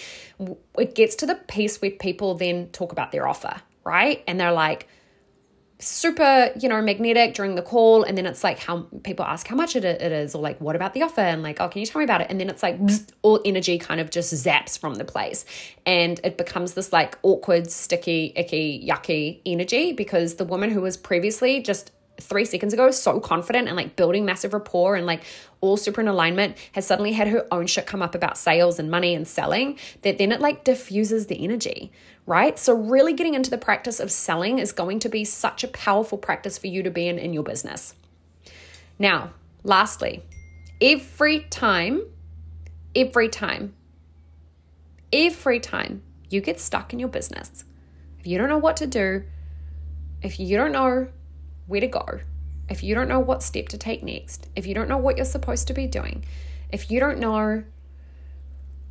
It 0.78 0.94
gets 0.94 1.16
to 1.18 1.26
the 1.26 1.36
piece 1.36 1.82
where 1.82 1.92
people 1.92 2.36
then 2.36 2.70
talk 2.70 2.92
about 2.92 3.12
their 3.12 3.28
offer, 3.28 3.62
right? 3.84 4.24
And 4.28 4.40
they're 4.40 4.52
like, 4.52 4.88
super, 5.80 6.52
you 6.60 6.68
know, 6.68 6.82
magnetic 6.82 7.34
during 7.34 7.56
the 7.56 7.62
call. 7.62 8.04
And 8.04 8.18
then 8.18 8.26
it's 8.26 8.44
like 8.44 8.60
how 8.60 8.88
people 9.04 9.24
ask 9.26 9.48
how 9.48 9.56
much 9.56 9.76
it, 9.76 9.86
it 9.86 10.12
is, 10.12 10.36
or 10.36 10.42
like, 10.42 10.60
what 10.60 10.76
about 10.76 10.94
the 10.94 11.02
offer? 11.02 11.22
And 11.22 11.42
like, 11.42 11.62
oh, 11.62 11.70
can 11.70 11.80
you 11.80 11.86
tell 11.86 12.00
me 12.00 12.04
about 12.04 12.22
it? 12.22 12.28
And 12.30 12.40
then 12.40 12.50
it's 12.50 12.62
like 12.62 12.78
all 13.22 13.40
energy 13.46 13.78
kind 13.78 14.02
of 14.02 14.12
just 14.12 14.34
zaps 14.34 14.78
from 14.78 14.96
the 14.96 15.06
place. 15.06 15.46
And 15.86 16.20
it 16.24 16.38
becomes 16.38 16.74
this 16.74 16.92
like 16.92 17.18
awkward, 17.24 17.72
sticky, 17.72 18.34
icky, 18.36 18.86
yucky 18.86 19.42
energy 19.46 19.94
because 19.94 20.36
the 20.36 20.46
woman 20.46 20.70
who 20.70 20.82
was 20.82 20.98
previously 20.98 21.62
just 21.62 21.92
three 22.20 22.46
seconds 22.46 22.74
ago 22.74 22.92
so 22.92 23.20
confident 23.20 23.68
and 23.68 23.78
like 23.78 23.96
building 23.96 24.26
massive 24.26 24.54
rapport 24.54 24.96
and 24.96 25.06
like 25.06 25.24
all 25.62 25.78
super 25.78 26.02
in 26.02 26.08
alignment 26.08 26.58
has 26.74 26.86
suddenly 26.86 27.12
had 27.12 27.28
her 27.28 27.46
own 27.52 27.68
shit 27.68 27.86
come 27.86 28.02
up 28.02 28.16
about 28.16 28.38
sales 28.38 28.80
and 28.80 28.90
money 28.90 29.14
and 29.14 29.28
selling 29.28 29.78
that 30.02 30.18
then 30.18 30.32
it 30.32 30.40
like 30.40 30.64
diffuses 30.64 31.28
the 31.28 31.44
energy 31.44 31.92
right? 32.26 32.60
So 32.60 32.76
really 32.76 33.14
getting 33.14 33.34
into 33.34 33.50
the 33.50 33.58
practice 33.58 34.00
of 34.00 34.12
selling 34.12 34.60
is 34.60 34.72
going 34.72 35.00
to 35.00 35.10
be 35.10 35.26
such 35.26 35.64
a 35.64 35.68
powerful 35.68 36.16
practice 36.16 36.60
for 36.60 36.68
you 36.68 36.84
to 36.84 36.92
be 36.92 37.08
in 37.08 37.18
in 37.18 37.34
your 37.34 37.44
business. 37.44 37.96
Now 39.00 39.32
lastly 39.64 40.24
every 40.80 41.42
time 41.50 42.04
every 42.96 43.30
time 43.30 43.74
every 45.12 45.60
time 45.60 46.04
you 46.30 46.40
get 46.40 46.60
stuck 46.60 46.94
in 46.94 47.00
your 47.00 47.10
business 47.10 47.66
if 48.20 48.28
you 48.28 48.38
don't 48.38 48.48
know 48.48 48.58
what 48.58 48.78
to 48.78 48.88
do 48.88 49.24
if 50.22 50.40
you 50.40 50.58
don't 50.58 50.72
know 50.72 51.08
where 51.68 51.82
to 51.82 51.88
go, 51.88 52.20
if 52.70 52.84
you 52.84 52.96
don't 52.96 53.08
know 53.08 53.20
what 53.20 53.44
step 53.44 53.68
to 53.70 53.78
take 53.78 54.04
next, 54.04 54.48
if 54.56 54.66
you 54.66 54.74
don't 54.74 54.90
know 54.90 54.98
what 54.98 55.18
you're 55.18 55.26
supposed 55.26 55.68
to 55.68 55.74
be 55.74 55.88
doing, 55.88 56.26
if 56.72 56.92
you 56.92 57.00
don't 57.00 57.20
know 57.20 57.64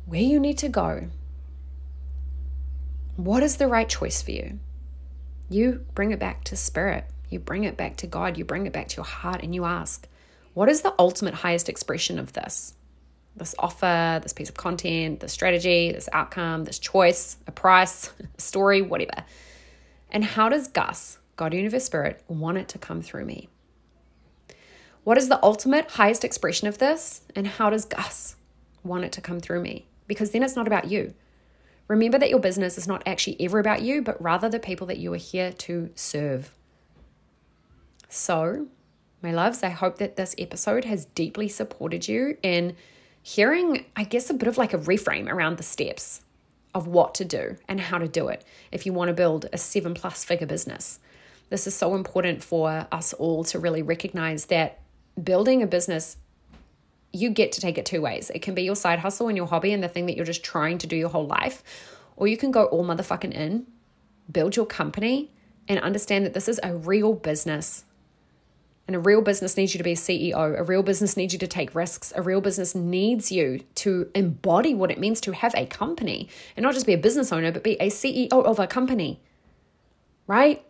where 0.05 0.21
you 0.21 0.39
need 0.39 0.57
to 0.59 0.69
go, 0.69 1.09
what 3.15 3.43
is 3.43 3.57
the 3.57 3.67
right 3.67 3.87
choice 3.87 4.21
for 4.21 4.31
you? 4.31 4.59
You 5.49 5.85
bring 5.93 6.11
it 6.11 6.19
back 6.19 6.43
to 6.45 6.55
spirit. 6.55 7.05
You 7.29 7.39
bring 7.39 7.63
it 7.63 7.77
back 7.77 7.97
to 7.97 8.07
God. 8.07 8.37
You 8.37 8.45
bring 8.45 8.65
it 8.65 8.73
back 8.73 8.87
to 8.89 8.97
your 8.97 9.05
heart 9.05 9.43
and 9.43 9.53
you 9.53 9.65
ask, 9.65 10.07
what 10.53 10.69
is 10.69 10.81
the 10.81 10.93
ultimate 10.97 11.33
highest 11.33 11.69
expression 11.69 12.19
of 12.19 12.33
this? 12.33 12.73
This 13.35 13.55
offer, 13.59 14.19
this 14.21 14.33
piece 14.33 14.49
of 14.49 14.55
content, 14.55 15.19
this 15.19 15.31
strategy, 15.31 15.91
this 15.91 16.09
outcome, 16.11 16.65
this 16.65 16.79
choice, 16.79 17.37
a 17.47 17.51
price, 17.51 18.11
a 18.37 18.41
story, 18.41 18.81
whatever. 18.81 19.23
And 20.11 20.23
how 20.23 20.49
does 20.49 20.67
Gus 20.67 21.19
God, 21.39 21.53
Universe, 21.53 21.85
Spirit 21.85 22.21
want 22.27 22.57
it 22.57 22.67
to 22.67 22.77
come 22.77 23.01
through 23.01 23.23
me. 23.23 23.47
What 25.09 25.17
is 25.17 25.27
the 25.27 25.43
ultimate 25.43 25.89
highest 25.89 26.23
expression 26.23 26.67
of 26.67 26.77
this? 26.77 27.21
And 27.35 27.47
how 27.47 27.71
does 27.71 27.83
Gus 27.83 28.35
want 28.83 29.05
it 29.05 29.11
to 29.13 29.21
come 29.21 29.39
through 29.39 29.59
me? 29.59 29.87
Because 30.05 30.29
then 30.29 30.43
it's 30.43 30.55
not 30.55 30.67
about 30.67 30.91
you. 30.91 31.15
Remember 31.87 32.19
that 32.19 32.29
your 32.29 32.37
business 32.37 32.77
is 32.77 32.87
not 32.87 33.01
actually 33.07 33.35
ever 33.41 33.57
about 33.57 33.81
you, 33.81 34.03
but 34.03 34.21
rather 34.21 34.49
the 34.49 34.59
people 34.59 34.85
that 34.85 34.99
you 34.99 35.11
are 35.11 35.17
here 35.17 35.51
to 35.51 35.89
serve. 35.95 36.53
So, 38.07 38.67
my 39.23 39.31
loves, 39.31 39.63
I 39.63 39.69
hope 39.69 39.97
that 39.97 40.15
this 40.15 40.35
episode 40.37 40.85
has 40.85 41.05
deeply 41.05 41.47
supported 41.47 42.07
you 42.07 42.37
in 42.43 42.75
hearing, 43.23 43.85
I 43.95 44.03
guess, 44.03 44.29
a 44.29 44.35
bit 44.35 44.47
of 44.47 44.59
like 44.59 44.75
a 44.75 44.77
reframe 44.77 45.27
around 45.27 45.57
the 45.57 45.63
steps 45.63 46.21
of 46.75 46.85
what 46.85 47.15
to 47.15 47.25
do 47.25 47.55
and 47.67 47.81
how 47.81 47.97
to 47.97 48.07
do 48.07 48.27
it 48.27 48.45
if 48.71 48.85
you 48.85 48.93
want 48.93 49.07
to 49.07 49.15
build 49.15 49.47
a 49.51 49.57
seven 49.57 49.95
plus 49.95 50.23
figure 50.23 50.45
business. 50.45 50.99
This 51.49 51.65
is 51.65 51.73
so 51.73 51.95
important 51.95 52.43
for 52.43 52.85
us 52.91 53.13
all 53.13 53.43
to 53.45 53.57
really 53.57 53.81
recognize 53.81 54.45
that 54.45 54.81
building 55.23 55.61
a 55.61 55.67
business, 55.67 56.17
you 57.11 57.29
get 57.29 57.51
to 57.53 57.61
take 57.61 57.77
it 57.77 57.85
two 57.85 58.01
ways. 58.01 58.29
It 58.33 58.41
can 58.41 58.53
be 58.53 58.63
your 58.63 58.75
side 58.75 58.99
hustle 58.99 59.27
and 59.27 59.37
your 59.37 59.47
hobby 59.47 59.73
and 59.73 59.83
the 59.83 59.87
thing 59.87 60.05
that 60.05 60.15
you're 60.15 60.25
just 60.25 60.43
trying 60.43 60.77
to 60.79 60.87
do 60.87 60.95
your 60.95 61.09
whole 61.09 61.25
life, 61.25 61.63
or 62.15 62.27
you 62.27 62.37
can 62.37 62.51
go 62.51 62.65
all 62.65 62.85
motherfucking 62.85 63.33
in, 63.33 63.65
build 64.31 64.55
your 64.55 64.65
company, 64.65 65.31
and 65.67 65.79
understand 65.79 66.25
that 66.25 66.33
this 66.33 66.47
is 66.47 66.59
a 66.63 66.75
real 66.75 67.13
business. 67.13 67.85
And 68.87 68.95
a 68.95 68.99
real 68.99 69.21
business 69.21 69.55
needs 69.55 69.75
you 69.75 69.77
to 69.77 69.83
be 69.83 69.91
a 69.91 69.95
CEO. 69.95 70.59
A 70.59 70.63
real 70.63 70.81
business 70.81 71.15
needs 71.15 71.31
you 71.31 71.37
to 71.39 71.47
take 71.47 71.75
risks. 71.75 72.11
A 72.15 72.23
real 72.23 72.41
business 72.41 72.73
needs 72.73 73.31
you 73.31 73.61
to 73.75 74.09
embody 74.15 74.73
what 74.73 74.89
it 74.89 74.99
means 74.99 75.21
to 75.21 75.31
have 75.31 75.53
a 75.55 75.67
company 75.67 76.27
and 76.57 76.63
not 76.63 76.73
just 76.73 76.87
be 76.87 76.93
a 76.93 76.97
business 76.97 77.31
owner, 77.31 77.51
but 77.51 77.63
be 77.63 77.73
a 77.73 77.89
CEO 77.89 78.31
of 78.31 78.57
a 78.57 78.65
company, 78.65 79.21
right? 80.25 80.65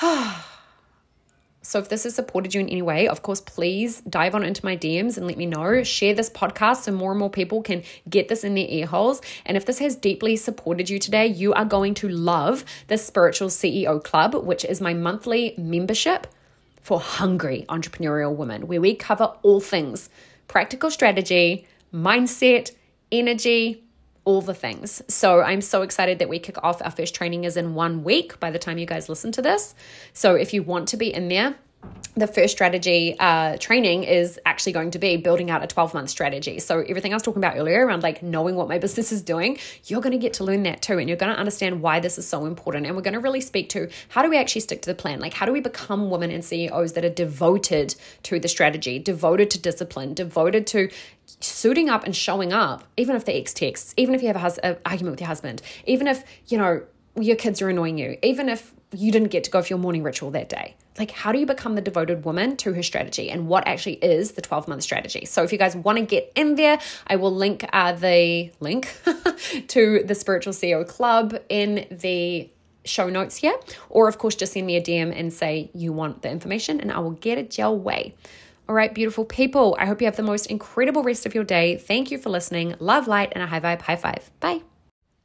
So 1.66 1.80
if 1.80 1.88
this 1.88 2.04
has 2.04 2.14
supported 2.14 2.54
you 2.54 2.60
in 2.60 2.68
any 2.68 2.80
way, 2.80 3.08
of 3.08 3.22
course, 3.22 3.40
please 3.40 4.00
dive 4.02 4.36
on 4.36 4.44
into 4.44 4.64
my 4.64 4.76
DMs 4.76 5.16
and 5.16 5.26
let 5.26 5.36
me 5.36 5.46
know. 5.46 5.82
Share 5.82 6.14
this 6.14 6.30
podcast 6.30 6.82
so 6.82 6.92
more 6.92 7.10
and 7.10 7.18
more 7.18 7.28
people 7.28 7.60
can 7.60 7.82
get 8.08 8.28
this 8.28 8.44
in 8.44 8.54
their 8.54 8.68
ear 8.68 8.86
holes. 8.86 9.20
And 9.44 9.56
if 9.56 9.66
this 9.66 9.80
has 9.80 9.96
deeply 9.96 10.36
supported 10.36 10.88
you 10.88 11.00
today, 11.00 11.26
you 11.26 11.52
are 11.54 11.64
going 11.64 11.94
to 11.94 12.08
love 12.08 12.64
the 12.86 12.96
Spiritual 12.96 13.48
CEO 13.48 14.02
Club, 14.02 14.36
which 14.36 14.64
is 14.64 14.80
my 14.80 14.94
monthly 14.94 15.54
membership 15.58 16.28
for 16.80 17.00
hungry 17.00 17.64
entrepreneurial 17.68 18.36
women, 18.36 18.68
where 18.68 18.80
we 18.80 18.94
cover 18.94 19.32
all 19.42 19.60
things 19.60 20.08
practical 20.46 20.92
strategy, 20.92 21.66
mindset, 21.92 22.70
energy, 23.10 23.82
all 24.26 24.42
the 24.42 24.52
things. 24.52 25.00
So 25.08 25.40
I'm 25.40 25.62
so 25.62 25.80
excited 25.80 26.18
that 26.18 26.28
we 26.28 26.38
kick 26.38 26.62
off. 26.62 26.82
Our 26.82 26.90
first 26.90 27.14
training 27.14 27.44
is 27.44 27.56
in 27.56 27.74
one 27.74 28.04
week 28.04 28.38
by 28.40 28.50
the 28.50 28.58
time 28.58 28.76
you 28.76 28.84
guys 28.84 29.08
listen 29.08 29.32
to 29.32 29.40
this. 29.40 29.74
So 30.12 30.34
if 30.34 30.52
you 30.52 30.62
want 30.62 30.88
to 30.88 30.96
be 30.98 31.14
in 31.14 31.28
there, 31.28 31.54
the 32.16 32.26
first 32.26 32.52
strategy 32.52 33.14
uh, 33.18 33.58
training 33.58 34.04
is 34.04 34.40
actually 34.46 34.72
going 34.72 34.90
to 34.92 34.98
be 34.98 35.18
building 35.18 35.50
out 35.50 35.62
a 35.62 35.66
12 35.66 35.92
month 35.92 36.08
strategy. 36.08 36.58
So, 36.58 36.80
everything 36.80 37.12
I 37.12 37.16
was 37.16 37.22
talking 37.22 37.40
about 37.40 37.56
earlier 37.58 37.86
around 37.86 38.02
like 38.02 38.22
knowing 38.22 38.54
what 38.54 38.68
my 38.68 38.78
business 38.78 39.12
is 39.12 39.20
doing, 39.20 39.58
you're 39.84 40.00
going 40.00 40.12
to 40.12 40.18
get 40.18 40.32
to 40.34 40.44
learn 40.44 40.62
that 40.62 40.80
too. 40.80 40.98
And 40.98 41.08
you're 41.08 41.18
going 41.18 41.32
to 41.32 41.38
understand 41.38 41.82
why 41.82 42.00
this 42.00 42.16
is 42.16 42.26
so 42.26 42.46
important. 42.46 42.86
And 42.86 42.96
we're 42.96 43.02
going 43.02 43.14
to 43.14 43.20
really 43.20 43.42
speak 43.42 43.68
to 43.70 43.90
how 44.08 44.22
do 44.22 44.30
we 44.30 44.38
actually 44.38 44.62
stick 44.62 44.80
to 44.82 44.88
the 44.88 44.94
plan? 44.94 45.20
Like, 45.20 45.34
how 45.34 45.44
do 45.44 45.52
we 45.52 45.60
become 45.60 46.08
women 46.08 46.30
and 46.30 46.42
CEOs 46.42 46.94
that 46.94 47.04
are 47.04 47.10
devoted 47.10 47.94
to 48.24 48.40
the 48.40 48.48
strategy, 48.48 48.98
devoted 48.98 49.50
to 49.50 49.58
discipline, 49.58 50.14
devoted 50.14 50.66
to 50.68 50.88
suiting 51.40 51.90
up 51.90 52.04
and 52.04 52.16
showing 52.16 52.52
up, 52.52 52.84
even 52.96 53.14
if 53.14 53.26
the 53.26 53.36
ex 53.36 53.52
texts, 53.52 53.92
even 53.98 54.14
if 54.14 54.22
you 54.22 54.28
have 54.28 54.36
a 54.36 54.40
hus- 54.40 54.58
argument 54.86 55.12
with 55.12 55.20
your 55.20 55.28
husband, 55.28 55.60
even 55.84 56.06
if, 56.06 56.24
you 56.46 56.56
know, 56.56 56.82
your 57.20 57.36
kids 57.36 57.60
are 57.60 57.68
annoying 57.68 57.98
you, 57.98 58.16
even 58.22 58.48
if 58.48 58.72
you 58.96 59.12
didn't 59.12 59.28
get 59.28 59.44
to 59.44 59.50
go 59.50 59.62
for 59.62 59.68
your 59.68 59.78
morning 59.78 60.02
ritual 60.02 60.30
that 60.32 60.48
day. 60.48 60.76
Like, 60.98 61.10
how 61.10 61.32
do 61.32 61.38
you 61.38 61.46
become 61.46 61.74
the 61.74 61.80
devoted 61.82 62.24
woman 62.24 62.56
to 62.58 62.72
her 62.72 62.82
strategy 62.82 63.30
and 63.30 63.48
what 63.48 63.66
actually 63.66 63.94
is 63.94 64.32
the 64.32 64.42
12 64.42 64.68
month 64.68 64.82
strategy? 64.82 65.24
So, 65.26 65.42
if 65.42 65.52
you 65.52 65.58
guys 65.58 65.76
want 65.76 65.98
to 65.98 66.04
get 66.04 66.32
in 66.34 66.54
there, 66.54 66.78
I 67.06 67.16
will 67.16 67.34
link 67.34 67.64
uh, 67.72 67.92
the 67.92 68.50
link 68.60 68.98
to 69.68 70.02
the 70.04 70.14
Spiritual 70.14 70.52
CEO 70.52 70.86
Club 70.86 71.38
in 71.48 71.86
the 71.90 72.48
show 72.84 73.08
notes 73.10 73.36
here. 73.36 73.54
Or, 73.90 74.08
of 74.08 74.18
course, 74.18 74.34
just 74.34 74.52
send 74.52 74.66
me 74.66 74.76
a 74.76 74.82
DM 74.82 75.12
and 75.14 75.32
say 75.32 75.70
you 75.74 75.92
want 75.92 76.22
the 76.22 76.30
information 76.30 76.80
and 76.80 76.90
I 76.90 77.00
will 77.00 77.10
get 77.10 77.38
it 77.38 77.58
your 77.58 77.76
way. 77.76 78.14
All 78.68 78.74
right, 78.74 78.92
beautiful 78.92 79.24
people. 79.24 79.76
I 79.78 79.86
hope 79.86 80.00
you 80.00 80.06
have 80.06 80.16
the 80.16 80.24
most 80.24 80.46
incredible 80.46 81.02
rest 81.04 81.24
of 81.24 81.34
your 81.34 81.44
day. 81.44 81.76
Thank 81.76 82.10
you 82.10 82.18
for 82.18 82.30
listening. 82.30 82.74
Love, 82.80 83.06
light, 83.06 83.32
and 83.32 83.42
a 83.42 83.46
high 83.46 83.60
vibe. 83.60 83.82
High 83.82 83.96
five. 83.96 84.30
Bye. 84.40 84.62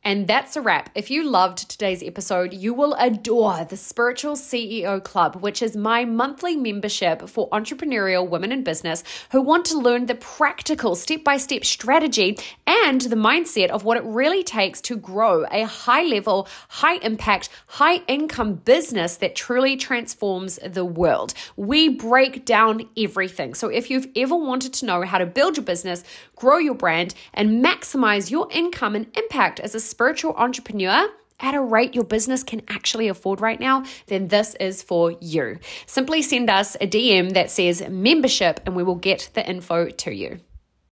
And 0.03 0.27
that's 0.27 0.55
a 0.55 0.61
wrap. 0.61 0.89
If 0.95 1.11
you 1.11 1.29
loved 1.29 1.69
today's 1.69 2.01
episode, 2.01 2.53
you 2.53 2.73
will 2.73 2.95
adore 2.95 3.65
the 3.65 3.77
Spiritual 3.77 4.33
CEO 4.33 5.03
Club, 5.03 5.35
which 5.35 5.61
is 5.61 5.77
my 5.77 6.05
monthly 6.05 6.55
membership 6.55 7.29
for 7.29 7.47
entrepreneurial 7.51 8.27
women 8.27 8.51
in 8.51 8.63
business 8.63 9.03
who 9.31 9.43
want 9.43 9.65
to 9.65 9.77
learn 9.77 10.07
the 10.07 10.15
practical 10.15 10.95
step 10.95 11.23
by 11.23 11.37
step 11.37 11.63
strategy 11.63 12.39
and 12.65 13.01
the 13.01 13.15
mindset 13.15 13.69
of 13.69 13.83
what 13.83 13.95
it 13.95 14.03
really 14.03 14.41
takes 14.41 14.81
to 14.81 14.95
grow 14.95 15.45
a 15.51 15.65
high 15.65 16.03
level, 16.03 16.47
high 16.67 16.95
impact, 16.95 17.49
high 17.67 17.97
income 18.07 18.55
business 18.55 19.17
that 19.17 19.35
truly 19.35 19.77
transforms 19.77 20.57
the 20.65 20.83
world. 20.83 21.35
We 21.57 21.89
break 21.89 22.43
down 22.43 22.89
everything. 22.97 23.53
So 23.53 23.67
if 23.67 23.91
you've 23.91 24.07
ever 24.15 24.35
wanted 24.35 24.73
to 24.73 24.87
know 24.87 25.03
how 25.03 25.19
to 25.19 25.27
build 25.27 25.57
your 25.57 25.65
business, 25.65 26.03
grow 26.35 26.57
your 26.57 26.73
brand, 26.73 27.13
and 27.35 27.63
maximize 27.63 28.31
your 28.31 28.47
income 28.51 28.95
and 28.95 29.05
impact 29.15 29.59
as 29.59 29.75
a 29.75 29.90
spiritual 29.91 30.33
entrepreneur, 30.35 31.07
at 31.41 31.55
a 31.55 31.61
rate 31.61 31.95
your 31.95 32.03
business 32.03 32.43
can 32.43 32.61
actually 32.69 33.07
afford 33.07 33.41
right 33.41 33.59
now, 33.59 33.83
then 34.07 34.27
this 34.27 34.55
is 34.59 34.81
for 34.81 35.15
you. 35.19 35.59
Simply 35.85 36.21
send 36.21 36.49
us 36.49 36.75
a 36.79 36.87
DM 36.87 37.33
that 37.33 37.49
says 37.49 37.83
membership 37.89 38.59
and 38.65 38.75
we 38.75 38.83
will 38.83 38.95
get 38.95 39.29
the 39.33 39.47
info 39.47 39.89
to 39.89 40.13
you. 40.13 40.39